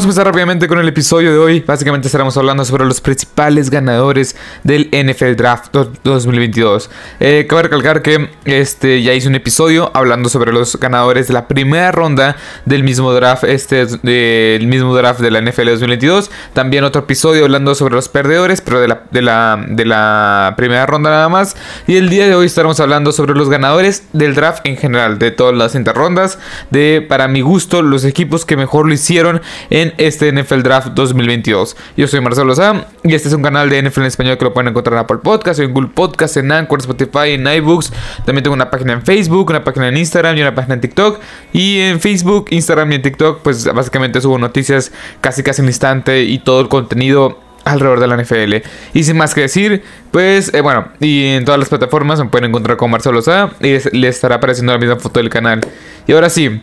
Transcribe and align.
vamos 0.00 0.16
a 0.16 0.20
empezar 0.20 0.32
rápidamente 0.32 0.66
con 0.66 0.78
el 0.78 0.88
episodio 0.88 1.30
de 1.30 1.36
hoy. 1.36 1.60
Básicamente 1.60 2.08
estaremos 2.08 2.34
hablando 2.38 2.64
sobre 2.64 2.86
los 2.86 3.02
principales 3.02 3.68
ganadores 3.68 4.34
del 4.64 4.88
NFL 4.92 5.34
Draft 5.34 5.74
2022. 6.04 6.88
Eh, 7.18 7.46
cabe 7.46 7.64
recalcar 7.64 8.00
que 8.00 8.30
este, 8.46 9.02
ya 9.02 9.12
hice 9.12 9.28
un 9.28 9.34
episodio 9.34 9.90
hablando 9.92 10.30
sobre 10.30 10.52
los 10.52 10.80
ganadores 10.80 11.28
de 11.28 11.34
la 11.34 11.48
primera 11.48 11.92
ronda 11.92 12.36
del 12.64 12.82
mismo 12.82 13.12
draft, 13.12 13.44
este, 13.44 13.84
del 13.84 14.66
mismo 14.68 14.96
draft 14.96 15.20
de 15.20 15.30
la 15.30 15.42
NFL 15.42 15.66
2022. 15.66 16.30
También 16.54 16.84
otro 16.84 17.02
episodio 17.02 17.44
hablando 17.44 17.74
sobre 17.74 17.94
los 17.94 18.08
perdedores, 18.08 18.62
pero 18.62 18.80
de 18.80 18.88
la, 18.88 19.02
de 19.10 19.20
la, 19.20 19.62
de 19.68 19.84
la 19.84 20.54
primera 20.56 20.86
ronda 20.86 21.10
nada 21.10 21.28
más. 21.28 21.56
Y 21.86 21.96
el 21.96 22.08
día 22.08 22.26
de 22.26 22.34
hoy 22.34 22.46
estaremos 22.46 22.80
hablando 22.80 23.12
sobre 23.12 23.34
los 23.34 23.50
ganadores 23.50 24.04
del 24.14 24.34
draft 24.34 24.66
en 24.66 24.78
general, 24.78 25.18
de 25.18 25.30
todas 25.30 25.54
las 25.54 25.74
interrondas, 25.74 26.38
de 26.70 27.04
para 27.06 27.28
mi 27.28 27.42
gusto 27.42 27.82
los 27.82 28.06
equipos 28.06 28.46
que 28.46 28.56
mejor 28.56 28.86
lo 28.86 28.94
hicieron 28.94 29.42
en 29.68 29.89
este 29.98 30.32
NFL 30.32 30.62
Draft 30.62 30.88
2022. 30.94 31.76
Yo 31.96 32.06
soy 32.06 32.20
Marcelo 32.20 32.54
Sam 32.54 32.84
y 33.02 33.14
este 33.14 33.28
es 33.28 33.34
un 33.34 33.42
canal 33.42 33.68
de 33.68 33.82
NFL 33.82 34.00
en 34.00 34.06
español 34.06 34.38
que 34.38 34.44
lo 34.44 34.52
pueden 34.52 34.68
encontrar 34.68 34.94
en 34.94 35.00
Apple 35.00 35.18
Podcast, 35.22 35.60
en 35.60 35.72
Google 35.72 35.90
Podcast, 35.94 36.36
en 36.36 36.50
Anchor, 36.52 36.80
Spotify, 36.80 37.32
en 37.32 37.46
iBooks. 37.46 37.92
También 38.24 38.42
tengo 38.42 38.54
una 38.54 38.70
página 38.70 38.92
en 38.92 39.02
Facebook, 39.02 39.50
una 39.50 39.64
página 39.64 39.88
en 39.88 39.96
Instagram 39.96 40.36
y 40.36 40.40
una 40.42 40.54
página 40.54 40.74
en 40.74 40.80
TikTok. 40.80 41.20
Y 41.52 41.80
en 41.80 42.00
Facebook, 42.00 42.46
Instagram 42.50 42.92
y 42.92 42.94
en 42.96 43.02
TikTok, 43.02 43.42
pues 43.42 43.64
básicamente 43.72 44.20
subo 44.20 44.38
noticias 44.38 44.92
casi 45.20 45.42
casi 45.42 45.62
en 45.62 45.68
instante 45.68 46.22
y 46.22 46.38
todo 46.38 46.60
el 46.60 46.68
contenido 46.68 47.38
alrededor 47.64 48.00
de 48.00 48.06
la 48.06 48.16
NFL. 48.16 48.68
Y 48.94 49.04
sin 49.04 49.16
más 49.16 49.34
que 49.34 49.42
decir, 49.42 49.82
pues 50.10 50.52
eh, 50.54 50.60
bueno, 50.60 50.88
y 51.00 51.26
en 51.26 51.44
todas 51.44 51.58
las 51.58 51.68
plataformas 51.68 52.18
me 52.18 52.26
pueden 52.26 52.50
encontrar 52.50 52.76
con 52.76 52.90
Marcelo 52.90 53.22
Sá 53.22 53.50
y 53.60 53.78
les 53.96 54.16
estará 54.16 54.36
apareciendo 54.36 54.72
la 54.72 54.78
misma 54.78 54.96
foto 54.96 55.20
del 55.20 55.30
canal. 55.30 55.60
Y 56.06 56.12
ahora 56.12 56.30
sí, 56.30 56.62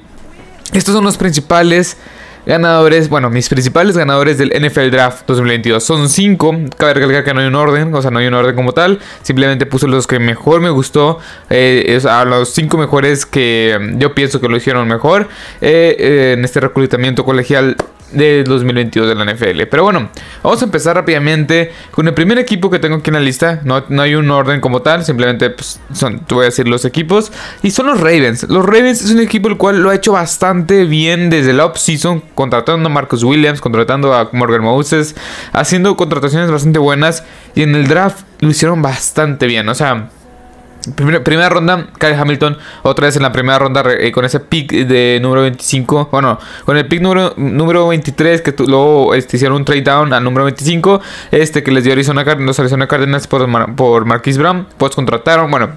estos 0.74 0.94
son 0.94 1.04
los 1.04 1.18
principales 1.18 1.98
ganadores, 2.48 3.10
bueno, 3.10 3.30
mis 3.30 3.50
principales 3.50 3.98
ganadores 3.98 4.38
del 4.38 4.50
NFL 4.50 4.90
Draft 4.90 5.28
2022 5.28 5.84
son 5.84 6.10
5. 6.10 6.56
Cabe 6.78 6.94
recalcar 6.96 7.24
que 7.24 7.34
no 7.34 7.42
hay 7.42 7.48
un 7.48 7.56
orden, 7.56 7.94
o 7.94 8.02
sea, 8.02 8.10
no 8.10 8.20
hay 8.20 8.28
un 8.28 8.34
orden 8.34 8.56
como 8.56 8.72
tal. 8.72 9.00
Simplemente 9.22 9.66
puse 9.66 9.88
los 9.88 10.08
que 10.08 10.18
mejor 10.20 10.62
me 10.62 10.70
gustó, 10.70 11.20
eh, 11.50 12.00
a 12.10 12.26
los 12.26 12.50
5 12.50 12.78
mejores 12.78 13.26
que 13.26 13.78
yo 13.98 14.16
pienso 14.16 14.40
que 14.40 14.48
lo 14.48 14.56
hicieron 14.56 14.88
mejor 14.88 15.28
eh, 15.62 15.96
eh, 16.00 16.34
en 16.38 16.46
este 16.46 16.62
reclutamiento 16.62 17.26
colegial 17.26 17.76
de 18.12 18.44
2022 18.44 19.08
de 19.08 19.16
la 19.16 19.26
NFL. 19.32 19.64
Pero 19.70 19.84
bueno, 19.84 20.10
vamos 20.44 20.62
a 20.62 20.66
empezar 20.66 20.96
rápidamente 20.96 21.72
con 21.92 22.08
el 22.08 22.14
primer 22.14 22.38
equipo 22.38 22.70
que 22.70 22.80
tengo 22.80 22.98
aquí 22.98 23.10
en 23.10 23.16
la 23.16 23.20
lista. 23.20 23.62
No, 23.64 23.84
no 23.90 24.02
hay 24.02 24.16
un 24.16 24.30
orden 24.30 24.62
como 24.62 24.82
tal, 24.82 25.04
simplemente 25.04 25.50
pues, 25.50 25.80
son, 25.94 26.20
te 26.22 26.34
voy 26.34 26.44
a 26.44 26.46
decir 26.46 26.68
los 26.68 26.86
equipos. 26.86 27.32
Y 27.64 27.72
son 27.72 27.88
los 27.88 28.00
Ravens. 28.00 28.44
Los 28.44 28.66
Ravens 28.66 29.02
es 29.02 29.12
un 29.12 29.20
equipo 29.20 29.50
el 29.50 29.58
cual 29.58 29.82
lo 29.82 29.90
ha 29.90 29.96
hecho 29.96 30.14
bastante 30.14 30.86
bien 30.86 31.30
desde 31.30 31.54
la 31.54 31.66
offseason, 31.66 32.22
contratando 32.36 32.88
a 32.88 32.92
Marcus 32.92 33.24
Williams, 33.24 33.62
contratando 33.62 34.14
a 34.14 34.30
Morgan 34.32 34.62
Moses, 34.62 35.16
haciendo 35.54 35.96
contrataciones 35.96 36.52
bastante 36.52 36.80
buenas. 36.80 37.24
Y 37.56 37.64
en 37.64 37.76
el 37.76 37.88
draft 37.88 38.26
lo 38.40 38.50
hicieron 38.50 38.82
bastante 38.82 39.48
bien. 39.48 39.68
O 39.70 39.76
sea, 39.76 40.10
Primera, 40.96 41.50
ronda, 41.50 41.88
Kyle 42.00 42.16
Hamilton, 42.16 42.58
otra 42.84 43.08
vez 43.08 43.16
en 43.16 43.24
la 43.24 43.32
primera 43.32 43.60
ronda 43.60 43.84
eh, 44.00 44.12
con 44.12 44.26
ese 44.26 44.40
pick 44.40 44.72
de 44.72 45.20
número 45.22 45.42
25. 45.42 46.10
Bueno, 46.12 46.40
con 46.66 46.78
el 46.78 46.88
pick 46.88 47.02
número, 47.02 47.34
número 47.38 47.88
23 47.88 48.42
que 48.42 48.54
luego 48.66 49.14
este, 49.14 49.38
hicieron 49.38 49.58
un 49.58 49.66
trade 49.66 49.82
down 49.82 50.14
al 50.14 50.24
número 50.24 50.46
25. 50.46 51.02
Este 51.32 51.64
que 51.64 51.72
les 51.72 51.84
dio 51.84 51.94
Arizona, 51.94 52.24
los 52.24 52.60
Arizona 52.60 52.88
Cardinals 52.88 53.28
por, 53.28 53.76
por 53.76 54.06
Marquis 54.06 54.38
Brown. 54.38 54.68
Pues 54.78 54.96
contrataron, 54.96 55.50
bueno, 55.52 55.72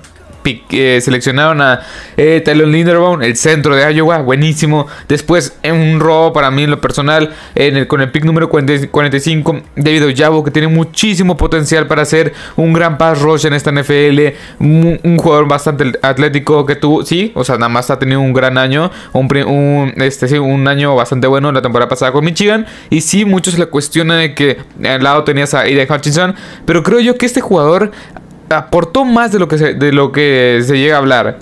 eh, 0.45 1.01
seleccionaron 1.01 1.61
a 1.61 1.81
eh, 2.17 2.43
Linderbaum, 2.47 3.23
el 3.23 3.37
centro 3.37 3.75
de 3.75 3.93
Iowa, 3.93 4.19
buenísimo. 4.19 4.87
Después, 5.09 5.59
en 5.63 5.75
un 5.75 6.01
robo 6.01 6.33
para 6.33 6.51
mí 6.51 6.65
en 6.65 6.71
lo 6.71 6.81
personal, 6.81 7.35
en 7.55 7.77
el, 7.77 7.87
con 7.87 8.01
el 8.01 8.11
pick 8.11 8.25
número 8.25 8.49
45, 8.49 9.61
David 9.77 10.07
Ojabo, 10.07 10.45
que 10.45 10.51
tiene 10.51 10.69
muchísimo 10.69 11.37
potencial 11.37 11.87
para 11.87 12.05
ser 12.05 12.33
un 12.57 12.73
gran 12.73 12.99
pass 12.99 13.21
rush 13.21 13.47
en 13.47 13.55
esta 13.55 13.73
NFL. 13.73 14.21
Un, 14.59 15.01
jugador 15.21 15.49
bastante 15.49 15.93
atlético 16.03 16.65
que 16.65 16.77
tuvo, 16.77 17.05
sí, 17.05 17.33
o 17.35 17.45
sea, 17.45 17.57
nada 17.57 17.69
más 17.69 17.91
ha 17.91 17.99
tenido 17.99 18.21
un 18.21 18.33
gran 18.33 18.57
año, 18.57 18.91
un, 19.13 19.93
este, 19.97 20.41
un 20.41 20.67
año 20.67 20.95
bastante 20.95 21.27
bueno 21.27 21.53
la 21.53 21.63
temporada 21.63 21.89
pasada 21.89 22.13
con 22.13 22.25
Michigan. 22.25 22.67
Y 22.89 23.03
sí, 23.03 23.25
muchos 23.25 23.59
le 23.59 23.67
cuestionan 23.67 24.19
de 24.19 24.35
que 24.35 24.59
al 24.85 25.03
lado 25.03 25.25
tenías 25.25 25.55
a 25.55 25.61
Aiden 25.61 25.91
Hutchinson, 25.91 26.35
pero 26.65 26.83
creo 26.83 27.01
yo 27.01 27.17
que 27.17 27.27
este 27.27 27.41
jugador 27.41 27.91
aportó 28.51 29.05
más 29.05 29.33
de 29.33 29.39
lo 29.39 29.49
que 29.49 29.59
se, 29.59 29.75
de 29.75 29.93
lo 29.93 30.13
que 30.13 30.61
se 30.65 30.79
llega 30.79 30.97
a 30.97 30.99
hablar. 30.99 31.39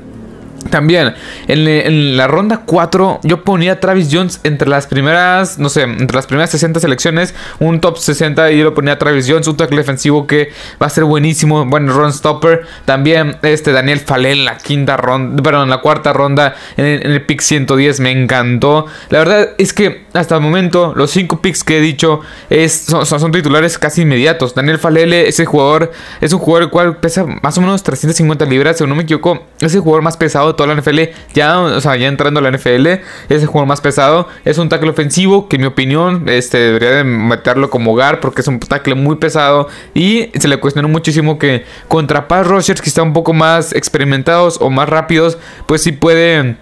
También, 0.71 1.15
en, 1.47 2.17
la 2.17 2.27
ronda 2.27 2.63
4, 2.67 3.21
yo 3.23 3.45
ponía 3.45 3.73
a 3.73 3.81
Travis 3.81 4.09
Jones 4.11 4.41
entre 4.45 4.69
las 4.69 4.87
primeras, 4.87 5.59
no 5.59 5.69
sé, 5.69 5.83
entre 5.83 6.15
las 6.15 6.27
primeras 6.27 6.51
60 6.51 6.81
selecciones, 6.81 7.35
un 7.59 7.81
top 7.81 7.99
60 7.99 8.53
y 8.53 8.59
yo 8.59 8.65
lo 8.65 8.75
ponía 8.75 8.95
a 8.95 8.99
Travis 8.99 9.27
Jones, 9.29 9.47
un 9.49 9.57
tackle 9.57 9.79
defensivo 9.79 10.27
que 10.27 10.51
va 10.81 10.87
a 10.87 10.91
ser 10.91 11.05
buenísimo, 11.05 11.65
bueno, 11.65 11.93
run 11.93 12.13
stopper. 12.13 12.63
También 12.85 13.37
este 13.43 13.73
Daniel 13.73 14.01
Falé 14.01 14.33
en 14.33 14.45
la 14.45 14.59
quinta 14.59 14.97
ronda, 14.97 15.43
perdón, 15.43 15.65
en 15.65 15.71
la 15.71 15.81
cuarta 15.81 16.13
ronda, 16.13 16.55
en, 16.77 17.11
el 17.11 17.23
pick 17.23 17.41
110, 17.41 18.01
me 18.01 18.11
encantó. 18.11 18.87
La 19.11 19.19
verdad 19.21 19.51
es 19.59 19.73
que 19.73 20.07
hasta 20.13 20.37
el 20.37 20.41
momento, 20.41 20.93
los 20.97 21.11
5 21.11 21.41
picks 21.41 21.65
que 21.65 21.79
he 21.79 21.81
dicho 21.81 22.21
son, 22.69 23.07
son, 23.07 23.33
titulares 23.33 23.79
casi 23.79 24.03
inmediatos. 24.03 24.55
Daniel 24.55 24.79
Falele, 24.79 25.29
ese 25.29 25.45
jugador, 25.45 25.93
es 26.21 26.33
un 26.33 26.39
jugador 26.39 26.65
el 26.65 26.71
cual 26.71 26.97
pesa 26.97 27.25
más 27.43 27.57
o 27.59 27.61
menos 27.61 27.83
350 27.83 28.45
libras, 28.47 28.79
si 28.79 28.87
no 28.87 28.95
me 28.95 29.03
equivoco, 29.03 29.47
es 29.61 29.75
el 29.75 29.81
jugador 29.81 30.03
más 30.03 30.17
pesado 30.17 30.55
toda 30.59 30.75
la 30.75 30.79
NFL. 30.79 30.99
Ya, 31.33 31.59
o 31.59 31.81
sea, 31.81 31.97
ya 31.97 32.09
entrando 32.09 32.41
a 32.41 32.43
la 32.43 32.51
NFL, 32.51 32.87
es 32.87 33.43
el 33.43 33.47
jugador 33.47 33.69
más 33.69 33.81
pesado. 33.81 34.29
Es 34.45 34.59
un 34.59 34.69
tackle 34.69 34.91
ofensivo 34.91 35.49
que, 35.49 35.57
en 35.57 35.63
mi 35.63 35.69
opinión, 35.69 36.29
este, 36.29 36.59
debería 36.59 36.91
de 36.91 37.05
meterlo 37.05 37.71
como 37.71 37.93
hogar 37.93 38.21
porque 38.21 38.43
es 38.43 38.49
un 38.49 38.61
tackle 38.61 38.95
muy 38.95 39.17
pesado. 39.17 39.69
Y 39.95 40.29
se 40.39 40.49
le 40.49 40.59
cuestionó 40.59 40.89
muchísimo 40.89 41.39
que 41.39 41.65
contra 41.87 42.29
pass 42.29 42.47
rushers 42.47 42.83
que 42.83 42.91
están 42.91 43.09
un 43.09 43.13
poco 43.15 43.33
más 43.33 43.73
experimentados 43.73 44.59
o 44.61 44.69
más 44.69 44.89
rápidos, 44.89 45.39
pues 45.67 45.83
sí 45.83 45.93
pueden 45.93 46.59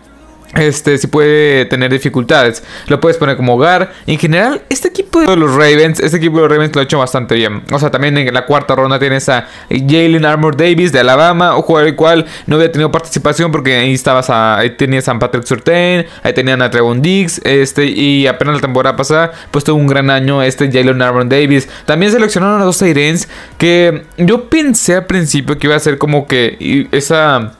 este 0.55 0.99
sí 0.99 1.07
puede 1.07 1.67
tener 1.67 1.91
dificultades. 1.91 2.63
Lo 2.89 3.01
puedes 3.01 3.17
poner 3.19 3.37
como 3.37 3.55
hogar. 3.55 3.93
En 4.07 4.19
general, 4.19 4.63
este 4.69 4.89
equipo 4.89 5.21
de 5.21 5.37
los 5.37 5.53
Ravens, 5.53 6.01
este 6.01 6.17
equipo 6.19 6.37
de 6.37 6.43
los 6.43 6.51
Ravens 6.51 6.75
lo 6.75 6.81
ha 6.81 6.85
hecho 6.85 6.99
bastante 6.99 7.35
bien. 7.35 7.63
O 7.73 7.79
sea, 7.79 7.91
también 7.91 8.17
en 8.19 8.33
la 8.33 8.47
cuarta 8.47 8.75
ronda 8.75 8.99
tienes 8.99 9.29
a 9.29 9.49
Jalen 9.71 10.25
Armour 10.25 10.57
Davis 10.57 10.93
de 10.93 11.01
Alabama, 11.01 11.57
un 11.57 11.63
jugador 11.63 11.89
el 11.89 11.97
cual 11.97 12.27
no 12.47 12.57
había 12.57 12.71
tenido 12.71 12.91
participación 12.91 13.51
porque 13.51 13.77
ahí 13.77 13.95
estabas 13.95 14.31
a, 14.31 14.59
ahí 14.59 14.71
tenías 14.71 15.09
a 15.09 15.19
Patrick 15.19 15.45
Surtain, 15.45 16.07
ahí 16.23 16.33
tenían 16.33 16.63
a 16.63 16.71
Trevon 16.71 17.03
Diggs, 17.03 17.41
este, 17.45 17.87
y 17.87 18.27
apenas 18.27 18.57
la 18.57 18.61
temporada 18.61 18.97
pasada, 18.97 19.33
pues 19.51 19.65
tuvo 19.65 19.77
un 19.77 19.87
gran 19.87 20.11
año 20.11 20.43
este 20.43 20.71
Jalen 20.71 21.03
Armour 21.03 21.29
Davis. 21.29 21.69
También 21.85 22.13
seleccionaron 22.13 22.61
a 22.61 22.65
dos 22.65 22.79
Tyrens 22.79 23.29
que 23.59 24.05
yo 24.17 24.49
pensé 24.49 24.95
al 24.97 25.07
principio 25.07 25.59
que 25.59 25.67
iba 25.67 25.77
a 25.77 25.81
ser 25.81 25.99
como 25.99 26.27
que 26.27 26.89
esa 26.93 27.53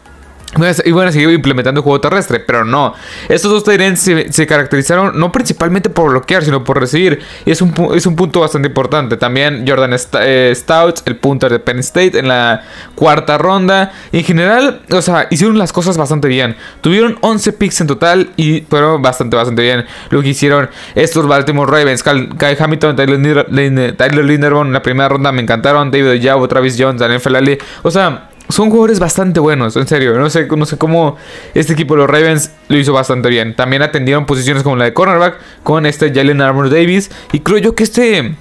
y 0.85 0.91
bueno, 0.91 1.13
seguir 1.13 1.31
implementando 1.31 1.81
el 1.81 1.83
juego 1.83 2.01
terrestre, 2.01 2.41
pero 2.41 2.65
no. 2.65 2.95
Estos 3.29 3.51
dos 3.51 3.65
Tyrants 3.65 4.01
se, 4.01 4.47
caracterizaron 4.47 5.19
no 5.19 5.31
principalmente 5.33 5.91
por 5.91 6.11
bloquear, 6.11 6.45
sino 6.45 6.65
por 6.65 6.81
recibir. 6.81 7.21
Y 7.45 7.51
es 7.51 7.61
un, 7.61 7.75
es 7.95 8.07
un 8.07 8.17
punto 8.17 8.41
bastante 8.41 8.69
importante. 8.69 9.17
También 9.17 9.65
Jordan 9.67 9.95
eh, 10.21 10.53
Stout, 10.55 11.01
el 11.07 11.17
punter 11.17 11.53
de 11.53 11.59
Penn 11.59 11.79
State, 11.81 12.19
en 12.19 12.29
la 12.29 12.63
cuarta 12.95 13.39
ronda. 13.39 13.93
En 14.13 14.25
general, 14.25 14.83
o 14.91 15.03
sea, 15.03 15.27
hicieron 15.31 15.59
las 15.59 15.73
cosas 15.73 15.97
bastante 15.97 16.29
bien. 16.29 16.57
Tuvieron 16.81 17.19
11 17.21 17.53
picks 17.55 17.81
en 17.81 17.87
total 17.87 18.31
y 18.37 18.63
fueron 18.63 19.03
bastante, 19.03 19.37
bastante 19.37 19.63
bien. 19.63 19.85
Lo 20.11 20.23
que 20.23 20.29
hicieron 20.29 20.71
estos 20.95 21.27
Baltimore 21.27 21.71
Ravens, 21.71 22.03
Kai 22.03 22.57
Hamilton, 22.59 22.97
Tyler, 22.97 24.25
Linderbaum 24.25 24.69
en 24.69 24.73
la 24.73 24.83
primera 24.83 25.09
ronda 25.09 25.33
me 25.33 25.43
encantaron. 25.43 25.91
David 25.91 26.11
Oyabo, 26.11 26.49
Travis 26.49 26.77
Jones, 26.79 27.01
Daniel 27.01 27.21
Felali. 27.21 27.59
O 27.83 27.91
sea 27.91 28.31
son 28.49 28.71
jugadores 28.71 28.99
bastante 28.99 29.41
buenos, 29.41 29.77
en 29.77 29.87
serio. 29.87 30.17
No 30.19 30.31
sé, 30.31 30.47
no 30.47 30.67
sé 30.67 30.79
cómo 30.79 31.17
este 31.55 31.73
equipo 31.73 31.97
los 31.97 32.09
Ravens 32.09 32.51
lo 32.69 32.79
hizo 32.79 32.93
bastante 32.93 33.29
bien. 33.29 33.57
También 33.57 33.83
atendieron 33.83 34.27
posiciones 34.27 34.63
como 34.63 34.77
la 34.77 34.85
de 34.85 34.93
cornerback 34.93 35.39
con 35.63 35.87
este 35.87 36.13
Jalen 36.13 36.41
Armour 36.41 36.71
Davis. 36.71 37.11
Y 37.33 37.41
creo 37.41 37.59
yo 37.59 37.75
que 37.75 37.83
este, 37.83 38.35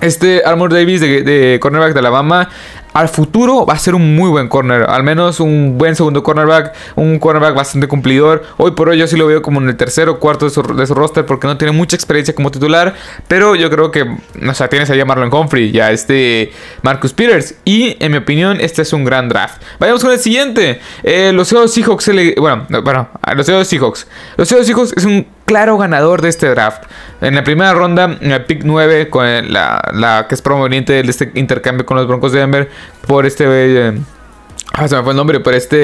este 0.00 0.42
Armour 0.44 0.72
Davis 0.72 1.00
de 1.00 1.58
cornerback 1.60 1.92
de 1.92 1.98
Alabama 1.98 2.48
al 2.92 3.08
futuro 3.08 3.64
va 3.66 3.74
a 3.74 3.78
ser 3.78 3.94
un 3.94 4.14
muy 4.16 4.30
buen 4.30 4.48
corner. 4.48 4.84
Al 4.88 5.02
menos 5.02 5.40
un 5.40 5.78
buen 5.78 5.96
segundo 5.96 6.22
cornerback. 6.22 6.74
Un 6.96 7.18
cornerback 7.18 7.54
bastante 7.54 7.88
cumplidor. 7.88 8.42
Hoy 8.58 8.72
por 8.72 8.88
hoy 8.88 8.98
yo 8.98 9.06
sí 9.06 9.16
lo 9.16 9.26
veo 9.26 9.42
como 9.42 9.60
en 9.60 9.68
el 9.68 9.76
tercero 9.76 10.12
o 10.12 10.18
cuarto 10.18 10.46
de 10.46 10.50
su, 10.50 10.94
roster. 10.94 11.26
Porque 11.26 11.46
no 11.46 11.56
tiene 11.56 11.72
mucha 11.72 11.96
experiencia 11.96 12.34
como 12.34 12.50
titular. 12.50 12.94
Pero 13.28 13.54
yo 13.54 13.70
creo 13.70 13.90
que. 13.90 14.02
O 14.02 14.54
sea, 14.54 14.68
tienes 14.68 14.90
ahí 14.90 15.00
a 15.00 15.04
Marlon 15.04 15.32
Humphrey. 15.32 15.70
Ya 15.72 15.90
este 15.90 16.52
Marcus 16.82 17.12
Peters. 17.12 17.54
Y 17.64 17.96
en 18.00 18.12
mi 18.12 18.18
opinión, 18.18 18.60
este 18.60 18.82
es 18.82 18.92
un 18.92 19.04
gran 19.04 19.28
draft. 19.28 19.62
Vayamos 19.78 20.02
con 20.02 20.12
el 20.12 20.18
siguiente. 20.18 20.80
Eh, 21.02 21.32
los 21.32 21.48
Seahawks. 21.48 22.10
bueno, 22.38 22.66
bueno, 22.82 23.08
los 23.34 23.46
Seahawks. 23.46 24.06
Los 24.36 24.48
Seahawks 24.48 24.94
es 24.96 25.04
un 25.04 25.26
claro 25.44 25.76
ganador 25.76 26.22
de 26.22 26.28
este 26.28 26.48
draft. 26.48 26.84
En 27.20 27.34
la 27.34 27.44
primera 27.44 27.72
ronda, 27.72 28.16
en 28.20 28.32
el 28.32 28.44
pick 28.44 28.62
9, 28.64 29.10
con 29.10 29.52
la, 29.52 29.82
la 29.92 30.26
que 30.28 30.34
es 30.34 30.42
proveniente 30.42 30.94
de 30.94 31.10
este 31.10 31.30
intercambio 31.34 31.86
con 31.86 31.96
los 31.96 32.06
Broncos 32.06 32.32
de 32.32 32.40
Denver, 32.40 32.70
por 33.06 33.26
este... 33.26 33.94
Eh, 34.74 34.82
Ah, 34.82 34.88
se 34.88 34.96
me 34.96 35.02
fue 35.02 35.12
el 35.12 35.16
nombre, 35.18 35.38
pero 35.40 35.56
este 35.56 35.76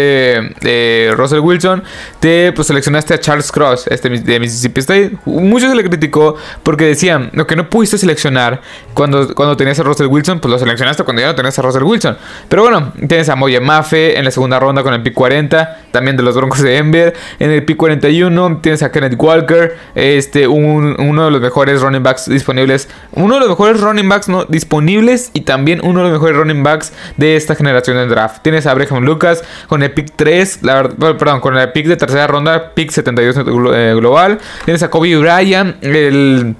de 0.62 1.12
Russell 1.14 1.40
Wilson, 1.40 1.84
te 2.20 2.52
pues, 2.52 2.68
seleccionaste 2.68 3.12
a 3.12 3.20
Charles 3.20 3.52
Cross, 3.52 3.86
este 3.90 4.08
de 4.08 4.40
Mississippi 4.40 4.80
State. 4.80 5.12
Muchos 5.26 5.68
se 5.68 5.76
le 5.76 5.84
criticó 5.84 6.36
porque 6.62 6.86
decían, 6.86 7.28
lo 7.34 7.46
que 7.46 7.54
no 7.54 7.68
pudiste 7.68 7.98
seleccionar 7.98 8.62
cuando, 8.94 9.34
cuando 9.34 9.58
tenías 9.58 9.78
a 9.78 9.82
Russell 9.82 10.06
Wilson, 10.06 10.40
pues 10.40 10.50
lo 10.50 10.58
seleccionaste 10.58 11.04
cuando 11.04 11.20
ya 11.20 11.28
no 11.28 11.34
tenías 11.34 11.58
a 11.58 11.62
Russell 11.62 11.82
Wilson. 11.82 12.16
Pero 12.48 12.62
bueno, 12.62 12.92
tienes 13.06 13.28
a 13.28 13.36
Moye 13.36 13.60
Mafe 13.60 14.18
en 14.18 14.24
la 14.24 14.30
segunda 14.30 14.58
ronda 14.58 14.82
con 14.82 14.94
el 14.94 15.02
pick 15.02 15.12
40, 15.12 15.80
también 15.90 16.16
de 16.16 16.22
los 16.22 16.34
Broncos 16.34 16.62
de 16.62 16.70
Denver. 16.70 17.14
En 17.38 17.50
el 17.50 17.64
pick 17.64 17.76
41 17.76 18.60
tienes 18.62 18.82
a 18.82 18.90
Kenneth 18.90 19.16
Walker, 19.18 19.76
este, 19.94 20.48
uno 20.48 21.24
de 21.26 21.30
los 21.30 21.40
mejores 21.42 21.82
running 21.82 22.02
backs 22.02 22.26
disponibles, 22.26 22.88
uno 23.12 23.34
de 23.34 23.40
los 23.40 23.50
mejores 23.50 23.82
running 23.82 24.08
backs 24.08 24.28
¿no? 24.30 24.46
disponibles 24.46 25.30
y 25.34 25.42
también 25.42 25.80
uno 25.84 26.00
de 26.00 26.04
los 26.10 26.12
mejores 26.14 26.36
running 26.36 26.62
backs 26.62 26.94
de 27.18 27.36
esta 27.36 27.54
generación 27.54 27.98
de 27.98 28.06
draft. 28.06 28.42
Tienes 28.42 28.66
a 28.66 28.77
Abraham 28.82 29.04
Lucas 29.04 29.42
con 29.66 29.82
el 29.82 29.92
pick 29.92 30.12
3, 30.16 30.60
la 30.62 30.88
perdón, 30.88 31.40
con 31.40 31.56
el 31.56 31.72
pick 31.72 31.86
de 31.86 31.96
tercera 31.96 32.26
ronda, 32.26 32.74
pick 32.74 32.90
72 32.90 33.36
eh, 33.74 33.94
global. 33.96 34.38
Tienes 34.64 34.82
a 34.82 34.90
Kobe 34.90 35.16
Bryant, 35.16 35.82
el 35.82 36.54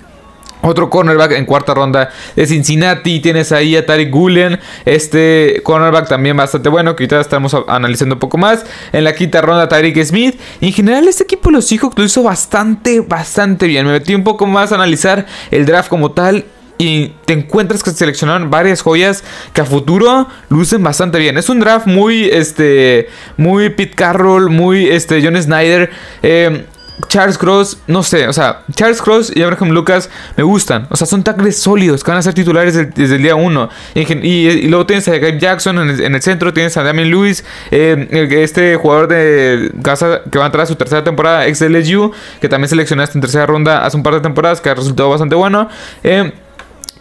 otro 0.62 0.90
cornerback 0.90 1.32
en 1.32 1.44
cuarta 1.44 1.74
ronda 1.74 2.10
de 2.34 2.46
Cincinnati. 2.46 3.20
Tienes 3.20 3.52
ahí 3.52 3.76
a 3.76 3.86
Tariq 3.86 4.10
Gulen. 4.10 4.58
Este 4.84 5.60
cornerback 5.62 6.08
también 6.08 6.36
bastante 6.36 6.68
bueno. 6.68 6.96
Que 6.96 7.04
ahorita 7.04 7.20
estamos 7.20 7.56
analizando 7.68 8.16
un 8.16 8.18
poco 8.18 8.38
más. 8.38 8.64
En 8.92 9.04
la 9.04 9.14
quinta 9.14 9.40
ronda, 9.40 9.68
Tariq 9.68 10.02
Smith. 10.04 10.38
en 10.60 10.72
general, 10.72 11.06
este 11.06 11.24
equipo, 11.24 11.50
los 11.50 11.66
Seahawks, 11.66 11.96
lo 11.96 12.04
hizo 12.04 12.22
bastante, 12.22 13.00
bastante 13.00 13.66
bien. 13.66 13.86
Me 13.86 13.92
metí 13.92 14.14
un 14.14 14.24
poco 14.24 14.46
más 14.46 14.72
a 14.72 14.74
analizar 14.74 15.26
el 15.50 15.64
draft 15.64 15.88
como 15.88 16.10
tal 16.12 16.44
y 16.78 17.08
te 17.24 17.32
encuentras 17.32 17.82
que 17.82 17.90
seleccionaron 17.90 18.50
varias 18.50 18.82
joyas 18.82 19.24
que 19.52 19.60
a 19.60 19.64
futuro 19.64 20.28
lucen 20.48 20.82
bastante 20.82 21.18
bien. 21.18 21.36
Es 21.36 21.48
un 21.48 21.60
draft 21.60 21.86
muy, 21.86 22.26
este, 22.26 23.08
muy 23.36 23.70
Pete 23.70 23.94
Carroll, 23.94 24.48
muy, 24.48 24.88
este, 24.88 25.20
John 25.22 25.40
Snyder. 25.40 25.90
Eh, 26.22 26.64
Charles 27.06 27.38
Cross, 27.38 27.78
no 27.86 28.02
sé, 28.02 28.26
o 28.26 28.32
sea, 28.32 28.64
Charles 28.74 29.00
Cross 29.00 29.32
y 29.34 29.42
Abraham 29.42 29.70
Lucas 29.70 30.10
me 30.36 30.42
gustan. 30.42 30.86
O 30.90 30.96
sea, 30.96 31.06
son 31.06 31.22
tackles 31.22 31.56
sólidos 31.56 32.02
que 32.02 32.10
van 32.10 32.18
a 32.18 32.22
ser 32.22 32.34
titulares 32.34 32.74
desde 32.94 33.16
el 33.16 33.22
día 33.22 33.36
1. 33.36 33.68
Y, 33.94 34.66
luego 34.68 34.84
tienes 34.84 35.06
a 35.08 35.12
Gabe 35.12 35.38
Jackson 35.38 35.78
en 35.78 36.14
el, 36.14 36.22
centro, 36.22 36.52
tienes 36.52 36.76
a 36.76 36.82
Damien 36.82 37.10
Lewis, 37.10 37.44
eh, 37.70 38.28
este 38.30 38.76
jugador 38.76 39.08
de 39.08 39.70
casa 39.82 40.22
que 40.30 40.38
va 40.38 40.44
a 40.44 40.48
entrar 40.48 40.64
a 40.64 40.66
su 40.66 40.74
tercera 40.74 41.04
temporada, 41.04 41.46
ex 41.46 41.60
LSU, 41.60 42.12
que 42.40 42.48
también 42.48 42.68
seleccionaste 42.68 43.16
en 43.16 43.22
tercera 43.22 43.46
ronda 43.46 43.86
hace 43.86 43.96
un 43.96 44.02
par 44.02 44.14
de 44.14 44.20
temporadas, 44.20 44.60
que 44.60 44.68
ha 44.68 44.74
resultado 44.74 45.08
bastante 45.08 45.36
bueno. 45.36 45.68
Eh, 46.02 46.32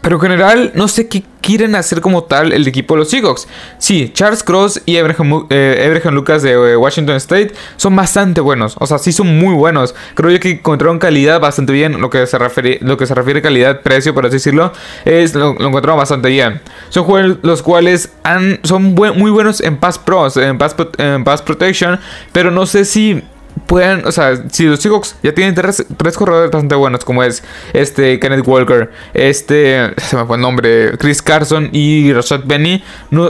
pero 0.01 0.15
en 0.17 0.21
general, 0.21 0.71
no 0.73 0.87
sé 0.87 1.07
qué 1.07 1.23
quieren 1.41 1.75
hacer 1.75 2.01
como 2.01 2.23
tal 2.23 2.53
el 2.53 2.67
equipo 2.67 2.93
de 2.93 2.99
los 2.99 3.09
Seahawks. 3.09 3.47
Sí, 3.77 4.11
Charles 4.13 4.43
Cross 4.43 4.81
y 4.85 4.97
Abraham, 4.97 5.47
eh, 5.49 6.01
Lucas 6.11 6.43
de 6.43 6.51
eh, 6.51 6.77
Washington 6.77 7.15
State 7.17 7.53
son 7.75 7.95
bastante 7.95 8.39
buenos. 8.41 8.75
O 8.79 8.87
sea, 8.87 8.99
sí 8.99 9.11
son 9.11 9.37
muy 9.37 9.53
buenos. 9.53 9.95
Creo 10.15 10.31
yo 10.31 10.39
que 10.39 10.51
encontraron 10.51 10.99
calidad 10.99 11.39
bastante 11.39 11.73
bien. 11.73 11.99
Lo 11.99 12.09
que 12.09 12.25
se 12.25 12.37
refiere, 12.37 12.79
lo 12.81 12.95
que 12.97 13.05
se 13.05 13.15
refiere 13.15 13.39
a 13.39 13.43
calidad-precio, 13.43 14.13
por 14.13 14.25
así 14.25 14.35
decirlo, 14.35 14.71
es 15.03 15.35
lo, 15.35 15.51
encontraron 15.51 15.97
bastante 15.97 16.29
bien. 16.29 16.61
Son 16.89 17.03
jugadores 17.03 17.37
los 17.41 17.61
cuales 17.61 18.11
han, 18.23 18.59
son 18.63 18.95
muy 18.95 19.31
buenos 19.31 19.61
en 19.61 19.77
pass 19.77 19.99
pros, 19.99 20.37
en 20.37 20.57
pass, 20.57 20.75
en 20.97 21.23
pass 21.23 21.41
protection. 21.41 21.99
Pero 22.31 22.51
no 22.51 22.65
sé 22.65 22.85
si 22.85 23.23
puedan, 23.65 24.05
o 24.05 24.11
sea, 24.11 24.43
si 24.51 24.65
los 24.65 24.79
Seahawks 24.79 25.15
ya 25.23 25.33
tienen 25.33 25.55
tres, 25.55 25.85
corredores 26.17 26.51
bastante 26.51 26.75
buenos, 26.75 27.03
como 27.03 27.23
es 27.23 27.43
este 27.73 28.19
Kenneth 28.19 28.47
Walker, 28.47 28.91
este, 29.13 29.93
se 29.97 30.15
me 30.15 30.25
fue 30.25 30.37
el 30.37 30.41
nombre, 30.41 30.97
Chris 30.97 31.21
Carson 31.21 31.69
y 31.71 32.13
Rashad 32.13 32.41
Benny, 32.45 32.83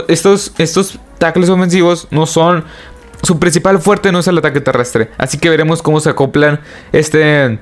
estos, 0.08 0.52
estos 0.58 0.98
tackles 1.18 1.48
ofensivos 1.48 2.08
no 2.10 2.26
son, 2.26 2.64
su 3.22 3.38
principal 3.38 3.80
fuerte 3.80 4.12
no 4.12 4.20
es 4.20 4.28
el 4.28 4.38
ataque 4.38 4.60
terrestre, 4.60 5.10
así 5.18 5.38
que 5.38 5.50
veremos 5.50 5.82
cómo 5.82 6.00
se 6.00 6.10
acoplan 6.10 6.60
este 6.92 7.58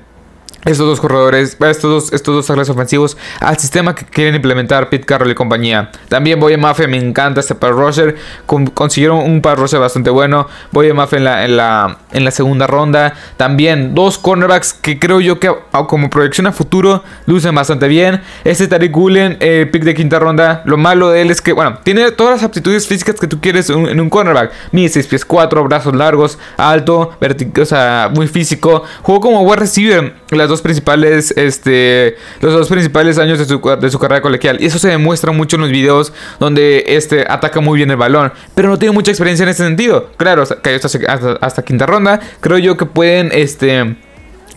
estos 0.66 0.86
dos 0.86 1.00
corredores, 1.00 1.56
estos 1.60 1.90
dos, 1.90 2.12
estos 2.12 2.46
dos 2.46 2.68
ofensivos 2.68 3.16
al 3.40 3.56
sistema 3.56 3.94
que 3.94 4.04
quieren 4.04 4.34
implementar 4.34 4.90
Pete 4.90 5.06
Carroll 5.06 5.30
y 5.30 5.34
compañía. 5.34 5.90
También 6.08 6.40
Boye 6.40 6.56
Mafia, 6.56 6.88
me 6.88 6.98
encanta 6.98 7.40
este 7.40 7.54
par 7.54 7.72
rusher. 7.72 8.16
consiguieron 8.46 9.18
un 9.18 9.40
par 9.40 9.58
rusher 9.58 9.78
bastante 9.78 10.10
bueno. 10.10 10.48
Boye 10.72 10.92
Mafia 10.92 11.18
en 11.18 11.24
la, 11.24 11.44
en, 11.44 11.56
la, 11.56 11.98
en 12.12 12.24
la 12.24 12.30
segunda 12.32 12.66
ronda. 12.66 13.14
También 13.36 13.94
dos 13.94 14.18
cornerbacks 14.18 14.74
que 14.74 14.98
creo 14.98 15.20
yo 15.20 15.38
que 15.38 15.48
ah, 15.72 15.86
como 15.86 16.10
proyección 16.10 16.48
a 16.48 16.52
futuro 16.52 17.04
lucen 17.26 17.54
bastante 17.54 17.86
bien. 17.86 18.20
Este 18.44 18.66
Tariq 18.66 18.92
Gulen, 18.92 19.36
eh, 19.40 19.68
pick 19.70 19.84
de 19.84 19.94
quinta 19.94 20.18
ronda. 20.18 20.62
Lo 20.64 20.76
malo 20.76 21.10
de 21.10 21.22
él 21.22 21.30
es 21.30 21.40
que, 21.40 21.52
bueno, 21.52 21.78
tiene 21.84 22.10
todas 22.10 22.34
las 22.34 22.42
aptitudes 22.42 22.88
físicas 22.88 23.14
que 23.20 23.28
tú 23.28 23.40
quieres 23.40 23.70
en, 23.70 24.00
un 24.00 24.10
cornerback. 24.10 24.50
Mide 24.72 24.88
6 24.88 25.06
pies 25.06 25.24
4, 25.24 25.62
brazos 25.64 25.94
largos, 25.94 26.38
alto, 26.56 27.12
o 27.60 27.64
sea, 27.64 28.10
muy 28.12 28.26
físico. 28.26 28.82
Jugó 29.02 29.20
como 29.20 29.42
wide 29.42 29.60
receiver 29.60 30.14
las 30.30 30.48
dos 30.48 30.55
principales, 30.62 31.32
este, 31.36 32.16
los 32.40 32.52
dos 32.52 32.68
principales 32.68 33.18
años 33.18 33.38
de 33.38 33.44
su, 33.44 33.60
de 33.80 33.90
su 33.90 33.98
carrera 33.98 34.22
colegial. 34.22 34.58
Y 34.60 34.66
eso 34.66 34.78
se 34.78 34.88
demuestra 34.88 35.32
mucho 35.32 35.56
en 35.56 35.62
los 35.62 35.70
videos 35.70 36.12
donde 36.38 36.84
este 36.88 37.24
ataca 37.28 37.60
muy 37.60 37.78
bien 37.78 37.90
el 37.90 37.96
balón. 37.96 38.32
Pero 38.54 38.68
no 38.68 38.78
tiene 38.78 38.92
mucha 38.92 39.10
experiencia 39.10 39.44
en 39.44 39.50
ese 39.50 39.64
sentido. 39.64 40.10
Claro, 40.16 40.44
cayó 40.62 40.78
hasta, 40.82 41.32
hasta 41.40 41.62
quinta 41.62 41.86
ronda. 41.86 42.20
Creo 42.40 42.58
yo 42.58 42.76
que 42.76 42.86
pueden, 42.86 43.30
este 43.32 43.96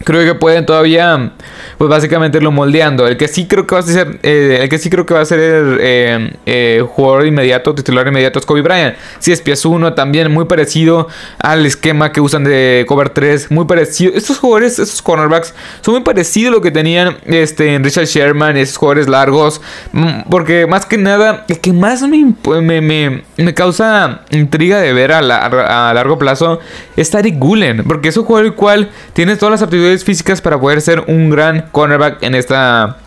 creo 0.04 0.24
que 0.24 0.36
pueden 0.36 0.66
todavía 0.66 1.32
pues 1.78 1.90
básicamente 1.90 2.38
irlo 2.38 2.52
moldeando. 2.52 3.08
El 3.08 3.18
que 3.18 3.28
sí 3.28 3.48
creo 3.48 3.66
que 3.66 3.76
va 3.76 3.82
a 3.82 3.84
ser 3.84 4.20
eh, 4.24 4.60
el 4.62 4.70
que 4.70 4.78
sí 4.78 4.90
creo 4.90 5.06
que 5.06 5.14
va 5.14 5.22
a 5.22 5.26
ser 5.26 5.40
eh, 5.82 6.34
eh, 6.46 6.84
jugador 6.88 7.26
inmediato 7.26 7.74
titular 7.76 8.08
inmediato 8.08 8.40
es 8.40 8.46
Kobe 8.46 8.62
Bryant. 8.62 8.96
Si 9.20 9.32
es 9.32 9.42
pies 9.42 9.66
1 9.66 9.94
también 9.94 10.32
muy 10.32 10.46
parecido 10.46 11.08
al 11.40 11.66
esquema 11.66 12.12
que 12.12 12.22
usan 12.22 12.44
de 12.44 12.86
cover 12.88 13.10
3 13.10 13.52
muy 13.52 13.66
parecido. 13.66 14.14
Estos 14.16 14.40
jugadores 14.40 14.80
estos 14.80 15.02
cornerbacks 15.02 15.54
son 15.82 15.96
muy 15.96 16.04
parecidos 16.04 16.54
a 16.54 16.56
lo 16.56 16.62
que 16.62 16.72
tenían 16.72 17.18
este 17.26 17.78
Richard 17.80 18.06
Sherman 18.06 18.58
esos 18.58 18.78
jugadores 18.78 19.08
largos. 19.08 19.62
Mm, 19.92 20.30
porque 20.30 20.68
más 20.68 20.86
que 20.86 20.98
nada 20.98 21.46
el 21.48 21.60
que 21.60 21.74
más 21.74 22.02
me, 22.02 22.34
me, 22.82 23.24
me, 23.38 23.54
causa 23.54 24.22
intriga 24.32 24.80
de 24.80 24.94
ver 24.94 25.12
a, 25.12 25.20
a, 25.20 25.94
largo 25.94 26.18
plazo 26.18 26.60
es 26.96 27.10
Tariq 27.10 27.38
Gulen 27.38 27.84
porque 27.84 28.10
es 28.10 28.18
un 28.18 28.26
jugador 28.26 28.46
el 28.46 28.54
cual 28.54 28.90
tiene 29.14 29.36
todas 29.36 29.52
las 29.52 29.62
aptitudes 29.62 29.89
físicas 29.98 30.42
para 30.42 30.60
poder 30.60 30.82
ser 30.82 31.02
un 31.08 31.30
gran 31.30 31.66
cornerback 31.72 32.24
en 32.24 32.36
esta 32.36 32.98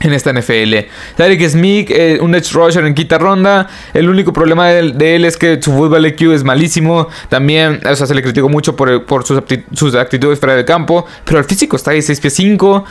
en 0.00 0.12
esta 0.12 0.32
NFL. 0.32 0.86
Derek 1.16 1.48
Smith, 1.48 1.90
eh, 1.90 2.18
un 2.20 2.34
edge 2.34 2.52
rusher 2.52 2.84
en 2.84 2.94
quinta 2.94 3.18
ronda. 3.18 3.66
El 3.94 4.08
único 4.08 4.32
problema 4.32 4.68
de 4.68 5.16
él, 5.16 5.24
es 5.24 5.36
que 5.36 5.60
su 5.60 5.72
fútbol 5.72 6.04
EQ 6.04 6.32
es 6.32 6.44
malísimo. 6.44 7.08
También, 7.28 7.80
o 7.88 7.96
sea, 7.96 8.06
se 8.06 8.14
le 8.14 8.22
criticó 8.22 8.48
mucho 8.48 8.76
por, 8.76 9.24
sus, 9.24 9.94
actitudes 9.94 10.38
fuera 10.38 10.54
del 10.54 10.64
campo. 10.64 11.06
Pero 11.24 11.38
el 11.38 11.44
físico 11.44 11.76
está 11.76 11.92
ahí 11.92 12.02
6 12.02 12.20
pies 12.20 12.34
5. 12.34 12.84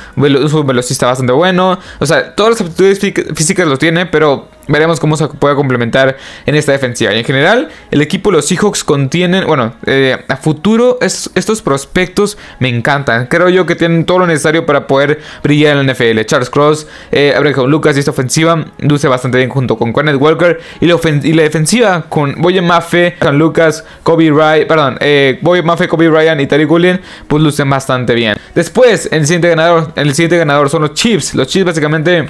Su 0.49 0.63
velocista 0.63 1.07
bastante 1.07 1.33
bueno. 1.33 1.79
O 1.99 2.05
sea, 2.05 2.33
todas 2.33 2.53
las 2.53 2.61
aptitudes 2.61 2.99
físicas 2.99 3.67
los 3.67 3.79
tiene, 3.79 4.07
pero 4.07 4.49
veremos 4.67 4.99
cómo 4.99 5.17
se 5.17 5.27
puede 5.27 5.55
complementar 5.55 6.17
en 6.45 6.55
esta 6.55 6.71
defensiva. 6.71 7.13
Y 7.13 7.19
en 7.19 7.25
general, 7.25 7.69
el 7.91 8.01
equipo 8.01 8.31
los 8.31 8.47
Seahawks 8.47 8.83
contienen, 8.83 9.45
bueno, 9.45 9.73
eh, 9.85 10.17
a 10.27 10.37
futuro 10.37 10.99
estos 11.01 11.61
prospectos 11.61 12.37
me 12.59 12.69
encantan. 12.69 13.27
Creo 13.27 13.49
yo 13.49 13.65
que 13.65 13.75
tienen 13.75 14.05
todo 14.05 14.19
lo 14.19 14.27
necesario 14.27 14.65
para 14.65 14.87
poder 14.87 15.19
brillar 15.43 15.77
en 15.77 15.85
la 15.85 15.93
NFL. 15.93 16.21
Charles 16.25 16.49
Cross, 16.49 16.87
eh, 17.11 17.33
Abraham 17.35 17.67
Lucas 17.67 17.95
y 17.95 17.99
esta 17.99 18.11
ofensiva 18.11 18.65
luce 18.79 19.07
bastante 19.07 19.37
bien 19.37 19.49
junto 19.49 19.77
con 19.77 19.93
Kenneth 19.93 20.19
Walker. 20.19 20.59
Y 20.79 20.87
la, 20.87 20.97
y 21.23 21.33
la 21.33 21.43
defensiva 21.43 22.05
con 22.09 22.41
Boye 22.41 22.61
Mafe, 22.61 23.15
Con 23.19 23.37
Lucas, 23.37 23.83
Kobe 24.03 24.29
Ryan, 24.29 24.67
perdón, 24.67 24.97
eh, 24.99 25.39
Mafe, 25.63 25.87
Kobe 25.87 26.09
Ryan 26.09 26.39
y 26.39 26.47
Tariq 26.47 26.67
Gullin, 26.67 26.99
pues 27.27 27.41
lucen 27.41 27.69
bastante 27.69 28.13
bien. 28.13 28.35
Después, 28.53 29.09
el 29.11 29.25
siguiente 29.25 29.49
ganador, 29.49 29.91
el 29.95 30.13
siguiente 30.13 30.37
ganador 30.37 30.69
son 30.69 30.83
los 30.83 30.93
Chiefs. 30.93 31.35
Los 31.35 31.47
Chiefs 31.47 31.65
básicamente 31.65 32.27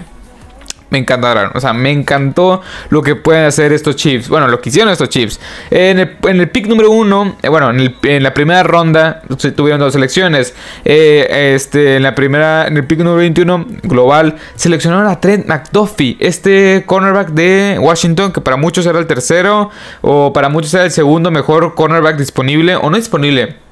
me 0.95 0.99
encantaron. 0.99 1.51
O 1.53 1.59
sea, 1.59 1.73
me 1.73 1.91
encantó 1.91 2.61
lo 2.89 3.01
que 3.01 3.15
pueden 3.15 3.45
hacer 3.45 3.73
estos 3.73 3.97
Chiefs. 3.97 4.29
Bueno, 4.29 4.47
lo 4.47 4.61
que 4.61 4.69
hicieron 4.69 4.91
estos 4.91 5.09
Chiefs. 5.09 5.39
En 5.69 5.99
el, 5.99 6.49
pick 6.49 6.67
número 6.67 6.91
uno, 6.91 7.35
eh, 7.43 7.49
bueno, 7.49 7.69
en, 7.69 8.23
la 8.23 8.33
primera 8.33 8.63
ronda 8.63 9.21
tuvieron 9.55 9.79
dos 9.79 9.93
selecciones. 9.93 10.55
Eh, 10.85 11.53
este, 11.55 11.97
en 11.97 12.03
la 12.03 12.15
primera, 12.15 12.67
en 12.67 12.77
el 12.77 12.85
pick 12.85 12.99
número 12.99 13.17
21 13.17 13.65
global, 13.83 14.37
seleccionaron 14.55 15.07
a 15.07 15.19
Trent 15.19 15.47
McDuffie, 15.47 16.15
este 16.19 16.83
cornerback 16.85 17.29
de 17.29 17.77
Washington, 17.79 18.31
que 18.31 18.39
para 18.39 18.55
muchos 18.55 18.85
era 18.85 18.99
el 18.99 19.07
tercero, 19.07 19.71
o 20.01 20.31
para 20.31 20.47
muchos 20.47 20.73
era 20.73 20.85
el 20.85 20.91
segundo 20.91 21.29
mejor 21.29 21.75
cornerback 21.75 22.17
disponible, 22.17 22.77
o 22.77 22.89
no 22.89 22.95
disponible 22.95 23.64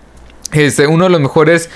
Este, 0.53 0.88
uno 0.88 1.05
de 1.05 1.10
los 1.10 1.22
mejores 1.22 1.69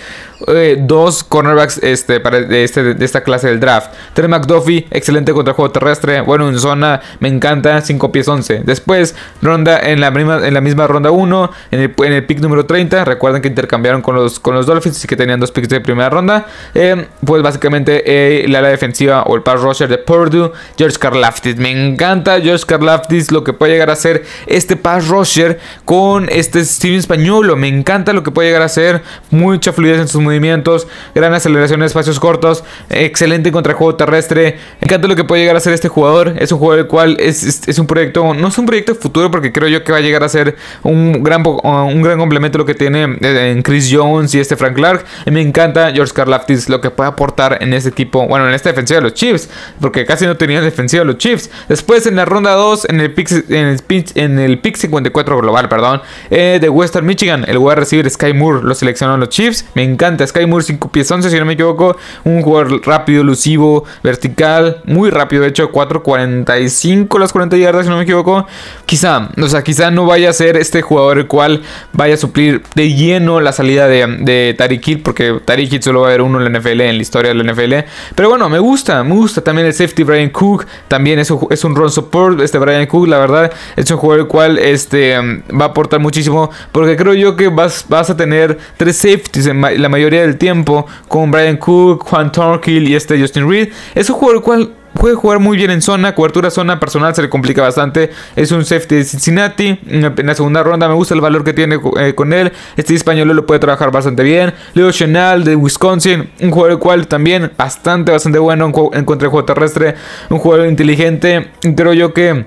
eh, 0.45 0.77
dos 0.79 1.23
cornerbacks 1.23 1.79
este, 1.81 2.19
para, 2.19 2.41
de, 2.41 2.63
este, 2.63 2.95
esta 3.03 3.23
clase 3.23 3.47
del 3.47 3.59
draft. 3.59 3.91
Trey 4.13 4.27
McDuffie, 4.27 4.87
excelente 4.91 5.33
contra 5.33 5.51
el 5.51 5.55
juego 5.55 5.71
terrestre. 5.71 6.21
Bueno, 6.21 6.47
en 6.47 6.59
zona, 6.59 7.01
me 7.19 7.27
encanta, 7.27 7.81
5 7.81 8.11
pies 8.11 8.27
11. 8.27 8.61
Después, 8.63 9.15
ronda 9.41 9.79
en 9.79 9.99
la 9.99 10.11
misma, 10.11 10.45
en 10.45 10.53
la 10.53 10.61
misma 10.61 10.85
ronda 10.85 11.09
1, 11.09 11.51
en 11.71 11.79
el, 11.79 12.25
pick 12.25 12.39
número 12.39 12.65
30. 12.65 13.03
Recuerden 13.05 13.41
que 13.41 13.47
intercambiaron 13.47 14.01
con 14.01 14.15
los, 14.15 14.39
con 14.39 14.53
los 14.53 14.67
Dolphins 14.67 15.03
y 15.03 15.07
que 15.07 15.15
tenían 15.15 15.39
dos 15.39 15.51
picks 15.51 15.69
de 15.69 15.81
primera 15.81 16.09
ronda. 16.09 16.45
Eh, 16.75 17.07
pues 17.25 17.41
básicamente 17.41 18.03
eh, 18.05 18.47
la 18.47 18.59
ala 18.59 18.69
defensiva 18.69 19.23
o 19.23 19.35
el 19.35 19.41
pass 19.41 19.59
rusher 19.61 19.87
de 19.87 19.97
Purdue, 19.97 20.51
George 20.77 20.97
Karlaftis. 20.99 21.57
Me 21.57 21.71
encanta 21.71 22.39
George 22.39 22.65
Karlaftis, 22.67 23.31
lo 23.31 23.43
que 23.43 23.53
puede 23.53 23.73
llegar 23.73 23.89
a 23.89 23.95
ser 23.95 24.23
este 24.45 24.75
pass 24.75 25.07
rusher 25.07 25.59
con 25.83 26.29
este 26.29 26.63
Steven 26.63 26.99
Españolo. 26.99 27.55
Me 27.55 27.67
encanta 27.67 28.13
lo 28.13 28.21
que 28.21 28.29
puede 28.29 28.49
llegar 28.49 28.61
a 28.61 28.66
ser. 28.69 29.01
Mucha 29.31 29.73
fluidez 29.73 29.99
en 29.99 30.07
sus 30.07 30.21
movimientos, 30.21 30.87
gran 31.13 31.33
aceleración 31.33 31.81
en 31.81 31.85
espacios 31.85 32.19
cortos, 32.19 32.63
excelente 32.89 33.51
contra 33.51 33.73
juego 33.73 33.95
terrestre. 33.95 34.57
Me 34.81 34.85
encanta 34.85 35.07
lo 35.07 35.15
que 35.15 35.23
puede 35.23 35.41
llegar 35.41 35.55
a 35.55 35.59
ser 35.59 35.73
este 35.73 35.87
jugador. 35.87 36.35
Es 36.39 36.51
un 36.51 36.59
jugador 36.59 36.79
el 36.79 36.87
cual 36.87 37.17
es, 37.19 37.67
es, 37.67 37.79
un 37.79 37.87
proyecto, 37.87 38.33
no 38.33 38.47
es 38.47 38.57
un 38.57 38.65
proyecto 38.65 38.95
futuro 38.95 39.31
porque 39.31 39.51
creo 39.51 39.67
yo 39.67 39.83
que 39.83 39.91
va 39.91 39.99
a 39.99 40.01
llegar 40.01 40.23
a 40.23 40.29
ser 40.29 40.55
un 40.83 41.23
gran, 41.23 41.43
un 41.45 42.01
gran 42.01 42.17
complemento 42.17 42.57
lo 42.57 42.65
que 42.65 42.75
tiene 42.75 43.17
eh, 43.21 43.51
en 43.51 43.61
Chris 43.61 43.89
Jones 43.91 44.33
y 44.35 44.39
este 44.39 44.55
Frank 44.55 44.75
Clark. 44.75 45.05
me 45.25 45.41
encanta 45.41 45.91
George 45.91 46.13
Karlaftis, 46.13 46.69
lo 46.69 46.81
que 46.81 46.89
puede 46.89 47.09
aportar 47.09 47.57
en 47.61 47.73
este 47.73 47.91
tipo, 47.91 48.27
bueno, 48.27 48.47
en 48.47 48.53
esta 48.53 48.69
defensiva 48.69 48.99
de 48.99 49.03
los 49.03 49.13
Chiefs, 49.13 49.49
porque 49.79 50.05
casi 50.05 50.25
no 50.25 50.37
tenía 50.37 50.61
defensiva 50.61 51.01
de 51.01 51.05
los 51.05 51.17
Chiefs. 51.17 51.49
Después 51.67 52.05
en 52.07 52.15
la 52.15 52.25
ronda 52.25 52.53
2, 52.53 52.87
en 52.89 53.01
el 53.01 53.13
pick, 53.13 53.31
en 53.49 53.67
el, 53.67 53.81
en 54.15 54.39
el 54.39 54.59
pick 54.59 54.75
54 54.75 55.37
global, 55.37 55.69
perdón, 55.69 56.01
eh, 56.29 56.57
de 56.59 56.69
Western 56.69 57.05
Michigan, 57.05 57.45
el 57.47 57.57
a 57.67 57.75
recibir 57.75 58.09
Sky 58.09 58.33
Moore 58.33 58.56
lo 58.63 58.75
seleccionaron 58.75 59.19
los 59.19 59.29
Chiefs. 59.29 59.65
Me 59.75 59.83
encanta 59.83 60.25
Sky 60.25 60.45
Moore 60.45 60.63
5 60.63 60.91
pies 60.91 61.09
11, 61.09 61.29
si 61.29 61.37
no 61.37 61.45
me 61.45 61.53
equivoco. 61.53 61.97
Un 62.23 62.41
jugador 62.41 62.85
rápido, 62.85 63.21
elusivo, 63.21 63.85
vertical, 64.03 64.81
muy 64.85 65.09
rápido. 65.09 65.43
De 65.43 65.49
hecho, 65.49 65.71
4.45 65.71 67.19
las 67.19 67.31
40 67.31 67.57
yardas, 67.57 67.85
si 67.85 67.89
no 67.89 67.97
me 67.97 68.03
equivoco. 68.03 68.47
Quizá, 68.85 69.29
o 69.41 69.47
sea, 69.47 69.63
quizá 69.63 69.91
no 69.91 70.05
vaya 70.05 70.29
a 70.29 70.33
ser 70.33 70.57
este 70.57 70.81
jugador 70.81 71.19
el 71.19 71.27
cual 71.27 71.61
vaya 71.93 72.15
a 72.15 72.17
suplir 72.17 72.63
de 72.75 72.93
lleno 72.93 73.39
la 73.39 73.51
salida 73.51 73.87
de, 73.87 74.07
de 74.19 74.55
Tariq 74.57 74.87
porque 75.03 75.39
Tariq 75.43 75.73
Hill 75.73 75.83
solo 75.83 76.01
va 76.01 76.07
a 76.07 76.09
haber 76.09 76.21
uno 76.21 76.41
en 76.41 76.51
la 76.51 76.59
NFL, 76.59 76.81
en 76.81 76.95
la 76.95 77.01
historia 77.01 77.33
de 77.33 77.43
la 77.43 77.51
NFL. 77.51 77.89
Pero 78.15 78.29
bueno, 78.29 78.49
me 78.49 78.59
gusta, 78.59 79.03
me 79.03 79.13
gusta 79.13 79.41
también 79.41 79.67
el 79.67 79.73
safety 79.73 80.03
Brian 80.03 80.29
Cook. 80.29 80.65
También 80.87 81.19
es 81.19 81.29
un, 81.31 81.47
es 81.49 81.63
un 81.63 81.75
run 81.75 81.91
support, 81.91 82.39
este 82.41 82.57
Brian 82.57 82.85
Cook, 82.85 83.07
la 83.07 83.19
verdad, 83.19 83.51
es 83.75 83.89
un 83.91 83.97
jugador 83.97 84.21
el 84.21 84.27
cual 84.27 84.57
este, 84.57 85.17
va 85.17 85.65
a 85.65 85.67
aportar 85.69 85.99
muchísimo, 85.99 86.49
porque 86.71 86.95
creo 86.95 87.13
yo 87.13 87.35
que 87.35 87.49
vas, 87.49 87.85
vas 87.89 88.09
a 88.09 88.17
tener 88.17 88.46
tres 88.77 88.97
safeties 88.97 89.47
en 89.47 89.61
la 89.61 89.89
mayoría 89.89 90.21
del 90.21 90.37
tiempo 90.37 90.85
con 91.07 91.31
Brian 91.31 91.57
Cook, 91.57 92.03
Juan 92.03 92.31
Torkill 92.31 92.87
y 92.87 92.95
este 92.95 93.19
Justin 93.19 93.49
Reed. 93.49 93.69
Es 93.95 94.09
un 94.09 94.15
jugador 94.15 94.43
cual 94.43 94.73
puede 94.93 95.15
jugar 95.15 95.39
muy 95.39 95.57
bien 95.57 95.71
en 95.71 95.81
zona, 95.81 96.15
cobertura 96.15 96.49
zona 96.49 96.79
personal 96.79 97.13
se 97.15 97.21
le 97.21 97.29
complica 97.29 97.61
bastante. 97.61 98.11
Es 98.35 98.51
un 98.51 98.65
safety 98.65 98.95
de 98.95 99.03
Cincinnati. 99.03 99.79
En 99.87 100.27
la 100.27 100.35
segunda 100.35 100.63
ronda 100.63 100.87
me 100.87 100.95
gusta 100.95 101.13
el 101.13 101.21
valor 101.21 101.43
que 101.43 101.53
tiene 101.53 101.79
eh, 101.99 102.13
con 102.15 102.33
él. 102.33 102.51
Este 102.75 102.93
español 102.95 103.27
lo 103.27 103.45
puede 103.45 103.59
trabajar 103.59 103.91
bastante 103.91 104.23
bien. 104.23 104.53
Leo 104.73 104.91
Chenal 104.91 105.43
de 105.43 105.55
Wisconsin, 105.55 106.29
un 106.41 106.51
jugador 106.51 106.79
cual 106.79 107.07
también 107.07 107.51
bastante, 107.57 108.11
bastante 108.11 108.39
bueno 108.39 108.71
en, 108.93 109.05
contra 109.05 109.25
el 109.27 109.31
juego 109.31 109.45
terrestre. 109.45 109.95
Un 110.29 110.39
jugador 110.39 110.67
inteligente. 110.67 111.51
Creo 111.75 111.93
yo 111.93 112.13
que 112.13 112.45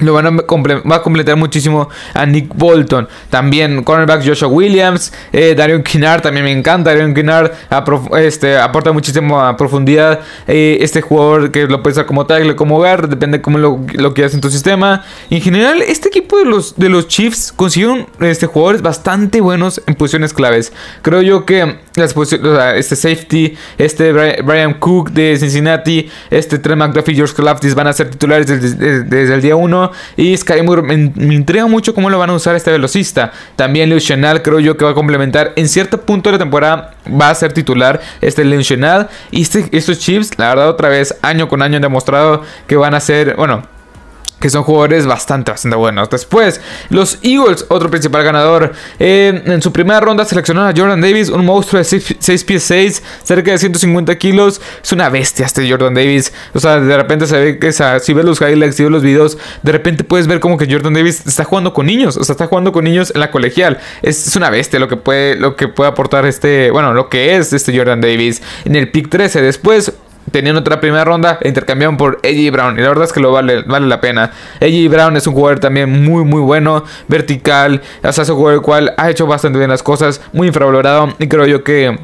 lo 0.00 0.12
van 0.12 0.26
a 0.26 0.30
va 0.30 0.96
a 0.96 1.02
completar 1.02 1.36
muchísimo 1.36 1.88
a 2.14 2.26
Nick 2.26 2.54
Bolton. 2.54 3.08
También 3.30 3.82
cornerback 3.82 4.26
Joshua 4.26 4.48
Williams. 4.48 5.12
Eh, 5.32 5.54
Darion 5.56 5.82
Kinnard 5.82 6.22
también 6.22 6.44
me 6.44 6.52
encanta. 6.52 6.90
Darion 6.90 7.14
Kinnard 7.14 7.52
este, 8.18 8.58
aporta 8.58 8.92
muchísimo 8.92 9.40
a 9.40 9.56
profundidad. 9.56 10.20
Eh, 10.46 10.78
este 10.80 11.00
jugador 11.00 11.50
que 11.50 11.66
lo 11.66 11.82
puede 11.82 11.92
usar 11.94 12.06
como 12.06 12.26
tackle, 12.26 12.56
como 12.56 12.76
guard. 12.76 13.08
Depende 13.08 13.40
cómo 13.40 13.58
lo, 13.58 13.80
lo 13.94 14.14
quieras 14.14 14.34
en 14.34 14.40
tu 14.40 14.50
sistema. 14.50 15.04
en 15.30 15.40
general, 15.40 15.82
este 15.82 16.08
equipo 16.08 16.38
de 16.38 16.44
los, 16.44 16.76
de 16.76 16.88
los 16.88 17.08
Chiefs 17.08 17.52
consiguieron 17.52 18.06
este, 18.20 18.46
jugadores 18.46 18.82
bastante 18.82 19.40
buenos 19.40 19.80
en 19.86 19.94
posiciones 19.94 20.32
claves. 20.32 20.72
Creo 21.02 21.22
yo 21.22 21.44
que 21.44 21.78
las 21.96 22.14
este 22.76 22.96
safety, 22.96 23.56
este 23.78 24.12
Brian 24.42 24.74
Cook 24.74 25.10
de 25.10 25.36
Cincinnati, 25.38 26.08
este 26.30 26.58
Trent 26.58 26.78
McDuffie 26.78 27.14
y 27.14 27.16
George 27.16 27.34
Kalafdis 27.34 27.74
van 27.74 27.86
a 27.86 27.92
ser 27.92 28.10
titulares 28.10 28.46
desde, 28.46 29.04
desde 29.04 29.34
el 29.34 29.40
día 29.40 29.56
1. 29.56 29.85
Y 30.16 30.36
Sky 30.36 30.62
Moore 30.62 30.82
me, 30.82 31.34
intriga 31.34 31.66
mucho 31.66 31.94
cómo 31.94 32.10
lo 32.10 32.18
van 32.18 32.30
a 32.30 32.34
usar 32.34 32.56
este 32.56 32.70
velocista. 32.70 33.32
También 33.56 33.88
Leo 33.88 33.98
Chenal 33.98 34.42
creo 34.42 34.60
yo 34.60 34.76
que 34.76 34.84
va 34.84 34.92
a 34.92 34.94
complementar. 34.94 35.52
En 35.56 35.68
cierto 35.68 36.00
punto 36.00 36.30
de 36.30 36.34
la 36.34 36.38
temporada 36.38 36.94
va 37.08 37.30
a 37.30 37.34
ser 37.34 37.52
titular 37.52 38.00
este 38.20 38.44
Leo 38.44 38.62
Chenal. 38.62 39.08
Y 39.30 39.42
este, 39.42 39.68
estos 39.72 39.98
Chiefs, 39.98 40.38
la 40.38 40.48
verdad, 40.48 40.68
otra 40.68 40.88
vez, 40.88 41.16
año 41.22 41.48
con 41.48 41.62
año 41.62 41.76
han 41.76 41.82
demostrado 41.82 42.42
que 42.66 42.76
van 42.76 42.94
a 42.94 43.00
ser, 43.00 43.36
bueno, 43.36 43.62
que 44.40 44.50
son 44.50 44.62
jugadores 44.64 45.06
bastante, 45.06 45.50
bastante 45.50 45.76
buenos. 45.76 46.10
Después, 46.10 46.60
los 46.90 47.18
Eagles, 47.22 47.64
otro 47.68 47.90
principal 47.90 48.22
ganador. 48.22 48.72
Eh, 48.98 49.42
en 49.46 49.62
su 49.62 49.72
primera 49.72 50.00
ronda 50.00 50.24
seleccionaron 50.24 50.68
a 50.70 50.78
Jordan 50.78 51.00
Davis, 51.00 51.30
un 51.30 51.44
monstruo 51.44 51.82
de 51.82 51.84
6 51.84 52.44
pies 52.44 52.62
6, 52.62 53.02
cerca 53.22 53.52
de 53.52 53.58
150 53.58 54.16
kilos. 54.18 54.60
Es 54.82 54.92
una 54.92 55.08
bestia 55.08 55.46
este 55.46 55.68
Jordan 55.68 55.94
Davis. 55.94 56.32
O 56.52 56.60
sea, 56.60 56.78
de 56.80 56.96
repente 56.96 57.26
se 57.26 57.38
ve 57.38 57.58
que 57.58 57.72
si 57.72 58.12
ves 58.12 58.24
los 58.24 58.40
highlights, 58.40 58.76
si 58.76 58.82
ves 58.82 58.92
los 58.92 59.02
videos, 59.02 59.38
de 59.62 59.72
repente 59.72 60.04
puedes 60.04 60.26
ver 60.26 60.40
como 60.40 60.58
que 60.58 60.66
Jordan 60.70 60.92
Davis 60.92 61.22
está 61.26 61.44
jugando 61.44 61.72
con 61.72 61.86
niños. 61.86 62.16
O 62.16 62.24
sea, 62.24 62.34
está 62.34 62.46
jugando 62.46 62.72
con 62.72 62.84
niños 62.84 63.12
en 63.14 63.20
la 63.20 63.30
colegial. 63.30 63.78
Es, 64.02 64.26
es 64.26 64.36
una 64.36 64.50
bestia 64.50 64.78
lo 64.78 64.88
que, 64.88 64.96
puede, 64.96 65.36
lo 65.36 65.56
que 65.56 65.68
puede 65.68 65.88
aportar 65.88 66.26
este, 66.26 66.70
bueno, 66.70 66.92
lo 66.92 67.08
que 67.08 67.36
es 67.36 67.54
este 67.54 67.76
Jordan 67.76 68.02
Davis. 68.02 68.42
En 68.66 68.76
el 68.76 68.90
pick 68.90 69.08
13, 69.08 69.40
después 69.40 69.92
tenían 70.30 70.56
otra 70.56 70.80
primera 70.80 71.04
ronda, 71.04 71.38
intercambiaron 71.42 71.96
por 71.96 72.20
AJ 72.24 72.50
Brown. 72.52 72.78
Y 72.78 72.82
la 72.82 72.88
verdad 72.88 73.04
es 73.04 73.12
que 73.12 73.20
lo 73.20 73.32
vale, 73.32 73.62
vale 73.62 73.86
la 73.86 74.00
pena. 74.00 74.32
AJ 74.60 74.88
Brown 74.90 75.16
es 75.16 75.26
un 75.26 75.34
jugador 75.34 75.60
también 75.60 76.04
muy, 76.04 76.24
muy 76.24 76.40
bueno, 76.40 76.84
vertical. 77.08 77.82
O 78.02 78.12
sea, 78.12 78.22
es 78.22 78.30
un 78.30 78.36
jugador 78.36 78.58
el 78.58 78.62
cual 78.62 78.94
ha 78.96 79.10
hecho 79.10 79.26
bastante 79.26 79.58
bien 79.58 79.70
las 79.70 79.82
cosas, 79.82 80.20
muy 80.32 80.48
infravalorado. 80.48 81.08
Y 81.18 81.28
creo 81.28 81.46
yo 81.46 81.64
que 81.64 81.98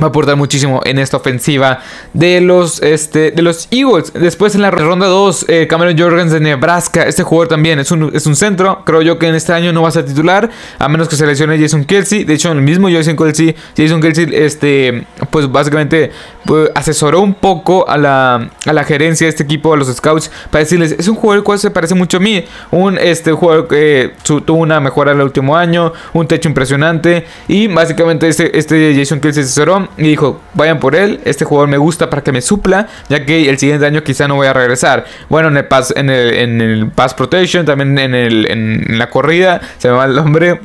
va 0.00 0.06
a 0.06 0.08
aportar 0.08 0.36
muchísimo 0.36 0.80
en 0.84 0.98
esta 0.98 1.16
ofensiva 1.16 1.80
de 2.12 2.40
los, 2.40 2.82
este, 2.82 3.30
de 3.30 3.42
los 3.42 3.68
Eagles. 3.70 4.12
Después 4.12 4.54
en 4.54 4.62
la 4.62 4.70
ronda 4.70 5.06
2, 5.06 5.46
eh, 5.48 5.66
Cameron 5.68 5.98
Jorgens 5.98 6.32
de 6.32 6.40
Nebraska. 6.40 7.04
Este 7.04 7.22
jugador 7.22 7.48
también 7.48 7.78
es 7.78 7.90
un, 7.90 8.10
es 8.14 8.26
un 8.26 8.36
centro. 8.36 8.82
Creo 8.84 9.02
yo 9.02 9.18
que 9.18 9.28
en 9.28 9.34
este 9.34 9.52
año 9.52 9.72
no 9.72 9.82
va 9.82 9.88
a 9.88 9.92
ser 9.92 10.04
titular, 10.04 10.50
a 10.78 10.88
menos 10.88 11.08
que 11.08 11.16
se 11.16 11.26
lesione 11.26 11.58
Jason 11.58 11.84
Kelsey. 11.84 12.24
De 12.24 12.34
hecho, 12.34 12.50
en 12.50 12.58
el 12.58 12.64
mismo 12.64 12.88
Jason 12.90 13.16
Kelsey, 13.16 13.56
Jason 13.76 14.00
Kelsey, 14.00 14.28
este, 14.32 15.06
pues 15.30 15.50
básicamente 15.50 16.10
pues, 16.44 16.70
asesoró 16.74 17.20
un 17.20 17.34
poco 17.34 17.88
a 17.88 17.96
la, 17.96 18.50
a 18.66 18.72
la 18.72 18.84
gerencia 18.84 19.26
de 19.26 19.30
este 19.30 19.44
equipo, 19.44 19.72
a 19.72 19.76
los 19.76 19.88
scouts, 19.88 20.30
para 20.50 20.64
decirles, 20.64 20.94
es 20.98 21.08
un 21.08 21.16
jugador 21.16 21.42
cual 21.42 21.58
se 21.58 21.70
parece 21.70 21.94
mucho 21.94 22.18
a 22.18 22.20
mí. 22.20 22.44
Un 22.70 22.98
este, 22.98 23.32
jugador 23.32 23.68
que 23.68 24.12
tuvo 24.24 24.58
una 24.58 24.78
mejora 24.80 25.12
el 25.12 25.20
último 25.20 25.56
año, 25.56 25.92
un 26.12 26.26
techo 26.28 26.48
impresionante. 26.48 27.24
Y 27.48 27.68
básicamente 27.68 28.28
este, 28.28 28.58
este 28.58 28.94
Jason 28.94 29.20
Kelsey 29.20 29.42
asesoró 29.42 29.85
y 29.96 30.02
dijo, 30.02 30.40
vayan 30.54 30.78
por 30.78 30.94
él, 30.94 31.20
este 31.24 31.44
jugador 31.44 31.68
me 31.68 31.78
gusta 31.78 32.10
para 32.10 32.22
que 32.22 32.32
me 32.32 32.40
supla, 32.40 32.88
ya 33.08 33.24
que 33.24 33.48
el 33.48 33.58
siguiente 33.58 33.86
año 33.86 34.02
quizá 34.02 34.28
no 34.28 34.36
voy 34.36 34.46
a 34.46 34.52
regresar. 34.52 35.04
Bueno, 35.28 35.48
en 35.48 35.56
el 35.56 35.66
pass, 35.66 35.92
en 35.96 36.10
el, 36.10 36.34
en 36.34 36.60
el 36.60 36.90
pass 36.90 37.14
protection, 37.14 37.64
también 37.64 37.98
en, 37.98 38.14
el, 38.14 38.50
en 38.50 38.98
la 38.98 39.10
corrida, 39.10 39.60
se 39.78 39.88
me 39.88 39.94
va 39.94 40.04
el 40.04 40.14
nombre. 40.14 40.60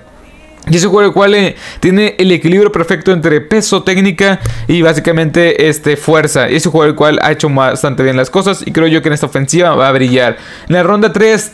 Y 0.70 0.76
ese 0.76 0.88
juego 0.88 1.08
el 1.08 1.14
cual 1.14 1.34
eh, 1.34 1.56
tiene 1.80 2.16
el 2.20 2.32
equilibrio 2.32 2.72
perfecto 2.72 3.12
entre 3.12 3.42
peso, 3.42 3.82
técnica 3.82 4.40
y 4.68 4.82
básicamente 4.84 5.70
este, 5.70 5.98
fuerza. 5.98 6.52
Y 6.52 6.58
ese 6.58 6.70
juego 6.70 6.86
el 6.86 6.96
cual 6.96 7.20
ha 7.24 7.32
hecho 7.32 7.50
bastante 7.50 8.04
bien 8.04 8.16
las 8.16 8.30
cosas 8.30 8.62
y 8.66 8.72
creo 8.72 8.88
yo 8.88 9.02
que 9.02 9.08
en 9.08 9.14
esta 9.14 9.26
ofensiva 9.26 9.74
va 9.76 9.88
a 9.88 9.92
brillar. 9.92 10.38
En 10.70 10.76
la 10.76 10.84
ronda 10.84 11.12
3 11.12 11.52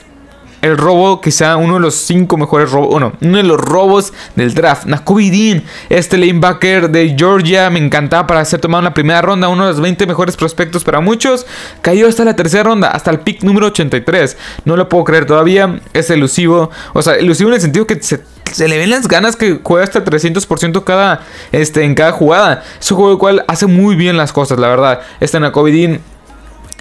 el 0.62 0.78
robo, 0.78 1.22
quizá 1.22 1.56
uno 1.58 1.76
de 1.76 1.80
los 1.80 1.96
cinco 1.96 2.38
mejores 2.38 2.72
robos, 2.72 2.90
bueno, 2.90 3.14
uno 3.22 3.38
de 3.38 3.44
los 3.44 3.60
robos 3.60 4.14
del 4.36 4.54
draft. 4.54 4.86
Nakobe 4.86 5.30
Dean, 5.30 5.64
este 5.90 6.18
lanebacker 6.18 6.90
de 6.90 7.16
Georgia, 7.18 7.70
me 7.70 7.80
encantaba 7.80 8.28
para 8.28 8.44
ser 8.46 8.60
tomado 8.60 8.80
en 8.80 8.86
la 8.86 8.94
primera 8.94 9.22
ronda, 9.22 9.50
uno 9.50 9.66
de 9.66 9.72
los 9.72 9.82
20 9.82 10.08
mejores 10.08 10.36
prospectos 10.36 10.84
para 10.84 11.00
muchos. 11.00 11.46
Cayó 11.82 12.08
hasta 12.08 12.26
la 12.26 12.36
tercera 12.36 12.64
ronda, 12.64 12.90
hasta 12.90 13.12
el 13.12 13.20
pick 13.20 13.44
número 13.44 13.68
83. 13.68 14.38
No 14.66 14.76
lo 14.76 14.90
puedo 14.90 15.04
creer 15.04 15.26
todavía, 15.26 15.80
es 15.94 16.10
elusivo. 16.10 16.72
O 16.94 17.02
sea, 17.02 17.16
elusivo 17.16 17.50
en 17.50 17.56
el 17.56 17.62
sentido 17.62 17.86
que 17.86 18.02
se, 18.02 18.68
le 18.68 18.78
ven 18.78 18.90
las 18.90 19.08
ganas 19.08 19.36
que 19.36 19.60
juega 19.64 19.84
hasta 19.84 20.04
300% 20.04 20.84
cada, 20.84 21.22
este, 21.52 21.84
en 21.84 21.96
cada 21.96 22.12
jugada. 22.12 22.64
Es 22.80 22.92
un 22.92 22.98
juego 22.98 23.12
el 23.14 23.18
cual 23.20 23.46
hace 23.48 23.68
muy 23.68 23.96
bien 23.96 24.18
las 24.18 24.34
cosas, 24.34 24.60
la 24.60 24.70
verdad. 24.70 25.02
Este 25.20 25.40
Nakobe 25.40 25.72
Dean 25.72 26.00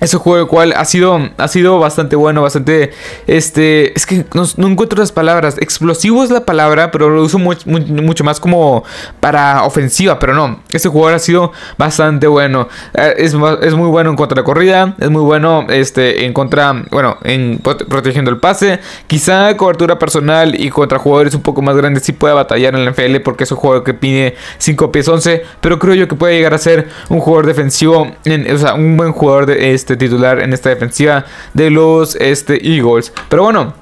ese 0.00 0.16
juego 0.18 0.40
el 0.40 0.46
cual 0.46 0.74
ha 0.76 0.84
sido, 0.84 1.18
ha 1.36 1.48
sido 1.48 1.78
bastante 1.78 2.16
bueno, 2.16 2.42
bastante, 2.42 2.92
este, 3.26 3.96
es 3.96 4.06
que 4.06 4.26
no, 4.34 4.68
encuentro 4.68 4.98
las 4.98 5.12
palabras, 5.12 5.56
explosivo 5.58 6.22
es 6.22 6.30
la 6.30 6.44
palabra, 6.44 6.90
pero 6.90 7.08
lo 7.08 7.22
uso 7.22 7.38
mucho 7.38 8.24
más 8.24 8.40
como 8.40 8.84
para 9.20 9.64
ofensiva, 9.64 10.18
pero 10.18 10.34
no, 10.34 10.60
ese 10.70 10.88
jugador 10.88 11.14
ha 11.14 11.18
sido 11.18 11.52
bastante 11.78 12.26
bueno, 12.26 12.68
eh, 12.94 13.14
es, 13.18 13.34
es, 13.62 13.74
muy 13.74 13.88
bueno 13.88 14.10
en 14.10 14.16
contra 14.16 14.42
de 14.42 14.44
corrida, 14.44 14.94
es 14.98 15.10
muy 15.10 15.22
bueno, 15.22 15.66
este, 15.70 16.24
en 16.26 16.32
contra, 16.32 16.84
bueno, 16.90 17.16
en 17.24 17.58
protegiendo 17.58 18.30
el 18.30 18.38
pase, 18.38 18.80
quizá 19.06 19.56
cobertura 19.56 19.98
personal 19.98 20.60
y 20.60 20.68
contra 20.70 20.98
jugadores 20.98 21.34
un 21.34 21.42
poco 21.42 21.62
más 21.62 21.76
grandes 21.76 22.02
sí 22.02 22.12
puede 22.12 22.34
batallar 22.34 22.74
en 22.74 22.84
la 22.84 22.90
NFL 22.90 23.16
porque 23.24 23.44
es 23.44 23.52
un 23.52 23.58
jugador 23.58 23.84
que 23.84 23.94
pide 23.94 24.36
5 24.58 24.92
pies 24.92 25.08
11, 25.08 25.42
pero 25.60 25.78
creo 25.78 25.94
yo 25.94 26.08
que 26.08 26.16
puede 26.16 26.34
llegar 26.34 26.54
a 26.54 26.58
ser 26.58 26.88
un 27.08 27.20
jugador 27.20 27.46
defensivo, 27.46 28.02
o 28.02 28.58
sea, 28.58 28.74
un 28.74 28.96
buen 28.96 29.12
jugador 29.12 29.46
de 29.46 29.72
este 29.72 29.85
este 29.86 29.96
titular 29.96 30.40
en 30.40 30.52
esta 30.52 30.68
defensiva 30.68 31.24
de 31.54 31.70
los 31.70 32.16
este, 32.16 32.54
Eagles. 32.68 33.12
Pero 33.28 33.44
bueno, 33.44 33.72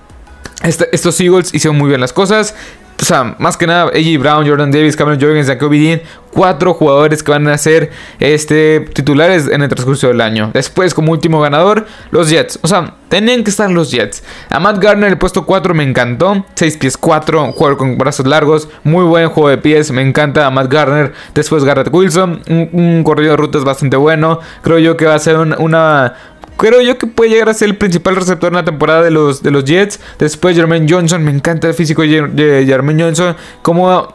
estos 0.63 1.19
Eagles 1.19 1.55
hicieron 1.55 1.79
muy 1.79 1.89
bien 1.89 2.01
las 2.01 2.13
cosas. 2.13 2.55
O 3.01 3.05
sea, 3.05 3.37
más 3.39 3.57
que 3.57 3.67
nada, 3.67 3.91
AJ 3.95 4.19
Brown, 4.19 4.47
Jordan 4.47 4.71
Davis, 4.71 4.97
Cameron 4.97 5.21
Jorgens, 5.21 5.47
Jacoby 5.47 5.79
Dean, 5.79 6.01
cuatro 6.35 6.75
jugadores 6.75 7.23
que 7.23 7.31
van 7.31 7.47
a 7.49 7.57
ser 7.57 7.91
este, 8.19 8.81
titulares 8.81 9.49
en 9.49 9.63
el 9.63 9.69
transcurso 9.69 10.09
del 10.09 10.21
año. 10.21 10.51
Después, 10.53 10.95
como 10.95 11.13
último 11.13 11.41
ganador, 11.41 11.87
los 12.11 12.29
Jets. 12.29 12.59
O 12.63 12.69
sea, 12.69 12.95
tenían 13.09 13.45
que 13.45 13.51
estar 13.51 13.71
los 13.71 13.91
Jets. 13.91 14.23
A 14.51 14.59
Matt 14.59 14.79
Garner, 14.79 15.11
el 15.11 15.19
puesto 15.19 15.47
4 15.47 15.75
me 15.75 15.85
encantó. 15.85 16.45
6 16.55 16.77
pies 16.77 16.97
4, 16.97 17.53
jugador 17.53 17.79
con 17.79 17.97
brazos 17.97 18.27
largos. 18.27 18.69
Muy 18.83 19.05
buen 19.05 19.29
juego 19.29 19.49
de 19.49 19.59
pies, 19.59 19.91
me 19.93 20.03
encanta 20.03 20.47
a 20.47 20.51
Matt 20.51 20.73
Garner. 20.73 21.13
Después 21.35 21.65
Garrett 21.65 21.89
Wilson, 21.93 22.43
un, 22.49 23.03
corrido 23.05 23.33
de 23.33 23.37
rutas 23.37 23.65
bastante 23.65 23.97
bueno. 23.97 24.41
Creo 24.63 24.79
yo 24.79 24.97
que 24.97 25.07
va 25.07 25.15
a 25.15 25.19
ser 25.19 25.37
una 25.37 26.15
Creo 26.65 26.81
yo 26.81 26.97
que 26.97 27.07
puede 27.07 27.29
llegar 27.29 27.51
a 27.51 27.53
ser 27.53 27.69
el 27.69 27.77
principal 27.77 28.17
receptor 28.17 28.49
en 28.49 28.55
la 28.55 28.65
temporada 28.65 29.03
de 29.03 29.11
los, 29.11 29.43
de 29.43 29.51
los 29.51 29.65
Jets. 29.65 30.01
Después 30.19 30.57
Jermaine 30.57 30.87
Johnson, 30.89 31.23
me 31.23 31.31
encanta 31.31 31.69
el 31.69 31.75
físico 31.75 32.01
de 32.01 32.65
Jermaine 32.67 33.03
Johnson. 33.03 33.37
Cómo, 33.61 34.09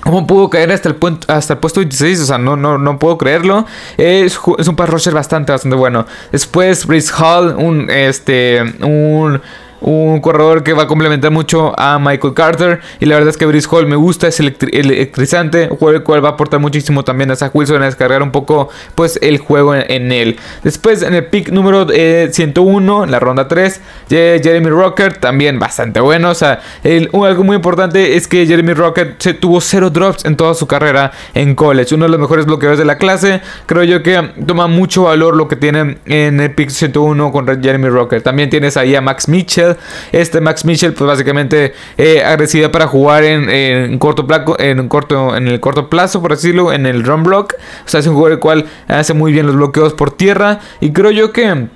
cómo 0.00 0.24
pudo 0.24 0.48
caer 0.48 0.70
hasta 0.70 0.90
el, 0.90 0.96
hasta 1.26 1.54
el 1.54 1.58
puesto 1.58 1.80
26, 1.80 2.20
o 2.20 2.24
sea, 2.26 2.38
no, 2.38 2.54
no, 2.54 2.78
no 2.78 3.00
puedo 3.00 3.18
creerlo. 3.18 3.66
Es, 3.96 4.38
es 4.58 4.68
un 4.68 4.76
pass 4.76 4.90
rusher 4.90 5.12
bastante, 5.12 5.50
bastante 5.50 5.76
bueno. 5.76 6.06
Después 6.30 6.86
Brice 6.86 7.12
Hall, 7.18 7.56
un, 7.58 7.90
este, 7.90 8.62
un 8.80 9.42
un 9.82 10.20
corredor 10.20 10.62
que 10.62 10.72
va 10.72 10.84
a 10.84 10.86
complementar 10.86 11.30
mucho 11.30 11.78
a 11.78 11.98
Michael 11.98 12.34
Carter. 12.34 12.80
Y 13.00 13.06
la 13.06 13.16
verdad 13.16 13.30
es 13.30 13.36
que 13.36 13.46
Brice 13.46 13.68
Hall 13.70 13.86
me 13.86 13.96
gusta, 13.96 14.28
es 14.28 14.40
electrizante, 14.40 15.68
un 15.70 15.76
juego 15.76 15.96
el 15.96 16.02
cual 16.02 16.24
va 16.24 16.30
a 16.30 16.32
aportar 16.32 16.60
muchísimo 16.60 17.04
también 17.04 17.30
a 17.30 17.36
Zach 17.36 17.54
Wilson 17.54 17.82
a 17.82 17.86
descargar 17.86 18.22
un 18.22 18.30
poco 18.30 18.68
pues 18.94 19.18
el 19.22 19.38
juego 19.38 19.74
en, 19.74 20.12
él. 20.12 20.38
Después 20.62 21.02
en 21.02 21.14
el 21.14 21.26
pick 21.26 21.50
número 21.50 21.86
101, 21.88 23.00
eh, 23.00 23.04
en 23.04 23.10
la 23.10 23.18
ronda 23.18 23.48
3, 23.48 23.80
Jeremy 24.08 24.70
Rocker, 24.70 25.18
también 25.18 25.58
bastante 25.58 26.00
bueno. 26.00 26.30
O 26.30 26.34
sea, 26.34 26.60
algo 26.84 27.44
muy 27.44 27.56
importante 27.56 28.16
es 28.16 28.28
que 28.28 28.46
Jeremy 28.46 28.74
Rocker 28.74 29.16
se 29.18 29.34
tuvo 29.34 29.60
cero 29.60 29.90
drops 29.90 30.24
en 30.24 30.36
toda 30.36 30.54
su 30.54 30.66
carrera 30.66 31.12
en 31.34 31.54
college. 31.54 31.94
Uno 31.94 32.04
de 32.04 32.10
los 32.10 32.20
mejores 32.20 32.46
bloqueadores 32.46 32.78
de 32.78 32.84
la 32.84 32.98
clase. 32.98 33.40
Creo 33.66 33.84
yo 33.84 34.02
que 34.02 34.30
toma 34.46 34.66
mucho 34.66 35.04
valor 35.04 35.36
lo 35.36 35.48
que 35.48 35.56
tiene 35.56 35.98
en 36.06 36.40
el 36.40 36.54
pick 36.54 36.70
101 36.70 37.32
con 37.32 37.46
Jeremy 37.62 37.88
Rocker. 37.88 38.22
También 38.22 38.50
tienes 38.50 38.76
ahí 38.76 38.94
a 38.94 39.00
Max 39.00 39.28
Mitchell 39.28 39.71
este 40.12 40.40
Max 40.40 40.64
Mitchell, 40.64 40.92
pues 40.92 41.06
básicamente 41.06 41.74
eh, 41.96 42.22
agresiva 42.24 42.70
para 42.70 42.86
jugar 42.86 43.24
en, 43.24 43.98
corto 43.98 44.26
plazo, 44.26 44.56
en, 44.58 44.88
corto, 44.88 45.36
en 45.36 45.48
el 45.48 45.60
corto 45.60 45.88
plazo, 45.88 46.20
por 46.20 46.32
decirlo, 46.32 46.72
en 46.72 46.86
el 46.86 47.04
run 47.04 47.22
block. 47.22 47.54
O 47.84 47.88
sea, 47.88 48.00
es 48.00 48.06
un 48.06 48.14
jugador 48.14 48.32
el 48.32 48.38
cual 48.38 48.66
hace 48.88 49.14
muy 49.14 49.32
bien 49.32 49.46
los 49.46 49.56
bloqueos 49.56 49.92
por 49.94 50.10
tierra. 50.10 50.60
Y 50.80 50.92
creo 50.92 51.10
yo 51.10 51.32
que 51.32 51.68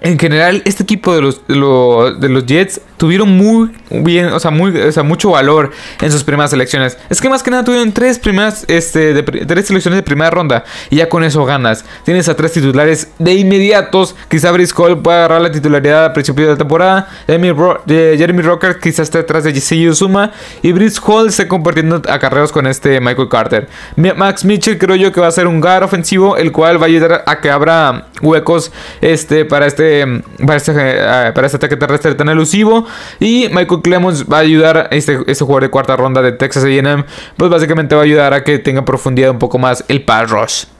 en 0.00 0.18
general, 0.18 0.62
este 0.66 0.82
equipo 0.82 1.14
de 1.14 1.22
los, 1.22 1.46
de 1.48 2.28
los, 2.28 2.46
Jets 2.46 2.82
tuvieron 2.98 3.36
muy 3.36 3.70
bien, 3.90 4.26
o 4.26 4.38
sea, 4.38 4.50
muy, 4.50 4.72
mucho 5.04 5.30
valor 5.30 5.72
en 6.00 6.12
sus 6.12 6.22
primeras 6.22 6.50
selecciones. 6.50 6.98
Es 7.08 7.20
que 7.20 7.30
más 7.30 7.42
que 7.42 7.50
nada 7.50 7.64
tuvieron 7.64 7.92
tres 7.92 8.18
primeras, 8.18 8.64
este, 8.68 9.14
de, 9.14 9.22
tres 9.22 9.66
selecciones 9.66 9.96
de 9.96 10.02
primera 10.02 10.30
ronda 10.30 10.64
y 10.90 10.96
ya 10.96 11.08
con 11.08 11.24
eso 11.24 11.44
ganas. 11.46 11.84
Tienes 12.04 12.28
a 12.28 12.36
tres 12.36 12.52
titulares 12.52 13.08
de 13.18 13.34
inmediatos. 13.34 14.14
Quizá 14.28 14.52
Brice 14.52 14.74
Hall 14.76 15.00
pueda 15.00 15.18
agarrar 15.18 15.40
la 15.40 15.50
titularidad 15.50 16.04
a 16.04 16.12
principio 16.12 16.44
de 16.44 16.52
la 16.52 16.58
temporada. 16.58 17.08
Jeremy, 17.26 18.42
Rocker 18.42 18.78
quizás 18.78 19.04
esté 19.04 19.18
detrás 19.18 19.44
de 19.44 19.54
Jesse 19.54 19.88
Uzuma 19.88 20.30
y 20.62 20.72
Brice 20.72 21.00
Hall 21.06 21.32
se 21.32 21.48
compartiendo 21.48 22.02
acarreos 22.08 22.52
con 22.52 22.66
este 22.66 23.00
Michael 23.00 23.28
Carter. 23.30 23.68
Max 23.96 24.44
Mitchell 24.44 24.78
creo 24.78 24.96
yo 24.96 25.10
que 25.10 25.20
va 25.20 25.28
a 25.28 25.32
ser 25.32 25.46
un 25.46 25.60
guard 25.60 25.84
ofensivo, 25.84 26.36
el 26.36 26.52
cual 26.52 26.78
va 26.78 26.84
a 26.84 26.88
ayudar 26.88 27.24
a 27.26 27.40
que 27.40 27.50
abra 27.50 28.08
huecos, 28.20 28.72
este, 29.00 29.44
para 29.44 29.66
este 29.66 30.06
para 30.44 30.56
este, 30.56 30.72
eh, 30.74 31.32
para 31.34 31.46
este 31.46 31.56
ataque 31.56 31.76
terrestre 31.76 32.14
tan 32.14 32.28
elusivo. 32.28 32.86
Y 33.20 33.48
Michael 33.52 33.82
Clemons 33.82 34.26
va 34.30 34.38
a 34.38 34.40
ayudar, 34.40 34.88
este, 34.90 35.18
este 35.26 35.44
jugador 35.44 35.64
de 35.64 35.70
cuarta 35.70 35.96
ronda 35.96 36.22
de 36.22 36.32
Texas 36.32 36.64
AM, 36.64 37.04
pues 37.36 37.50
básicamente 37.50 37.94
va 37.94 38.02
a 38.02 38.04
ayudar 38.04 38.34
a 38.34 38.44
que 38.44 38.58
tenga 38.58 38.84
profundidad 38.84 39.30
un 39.30 39.38
poco 39.38 39.58
más 39.58 39.84
el 39.88 40.04
pass 40.04 40.30
rush. 40.30 40.75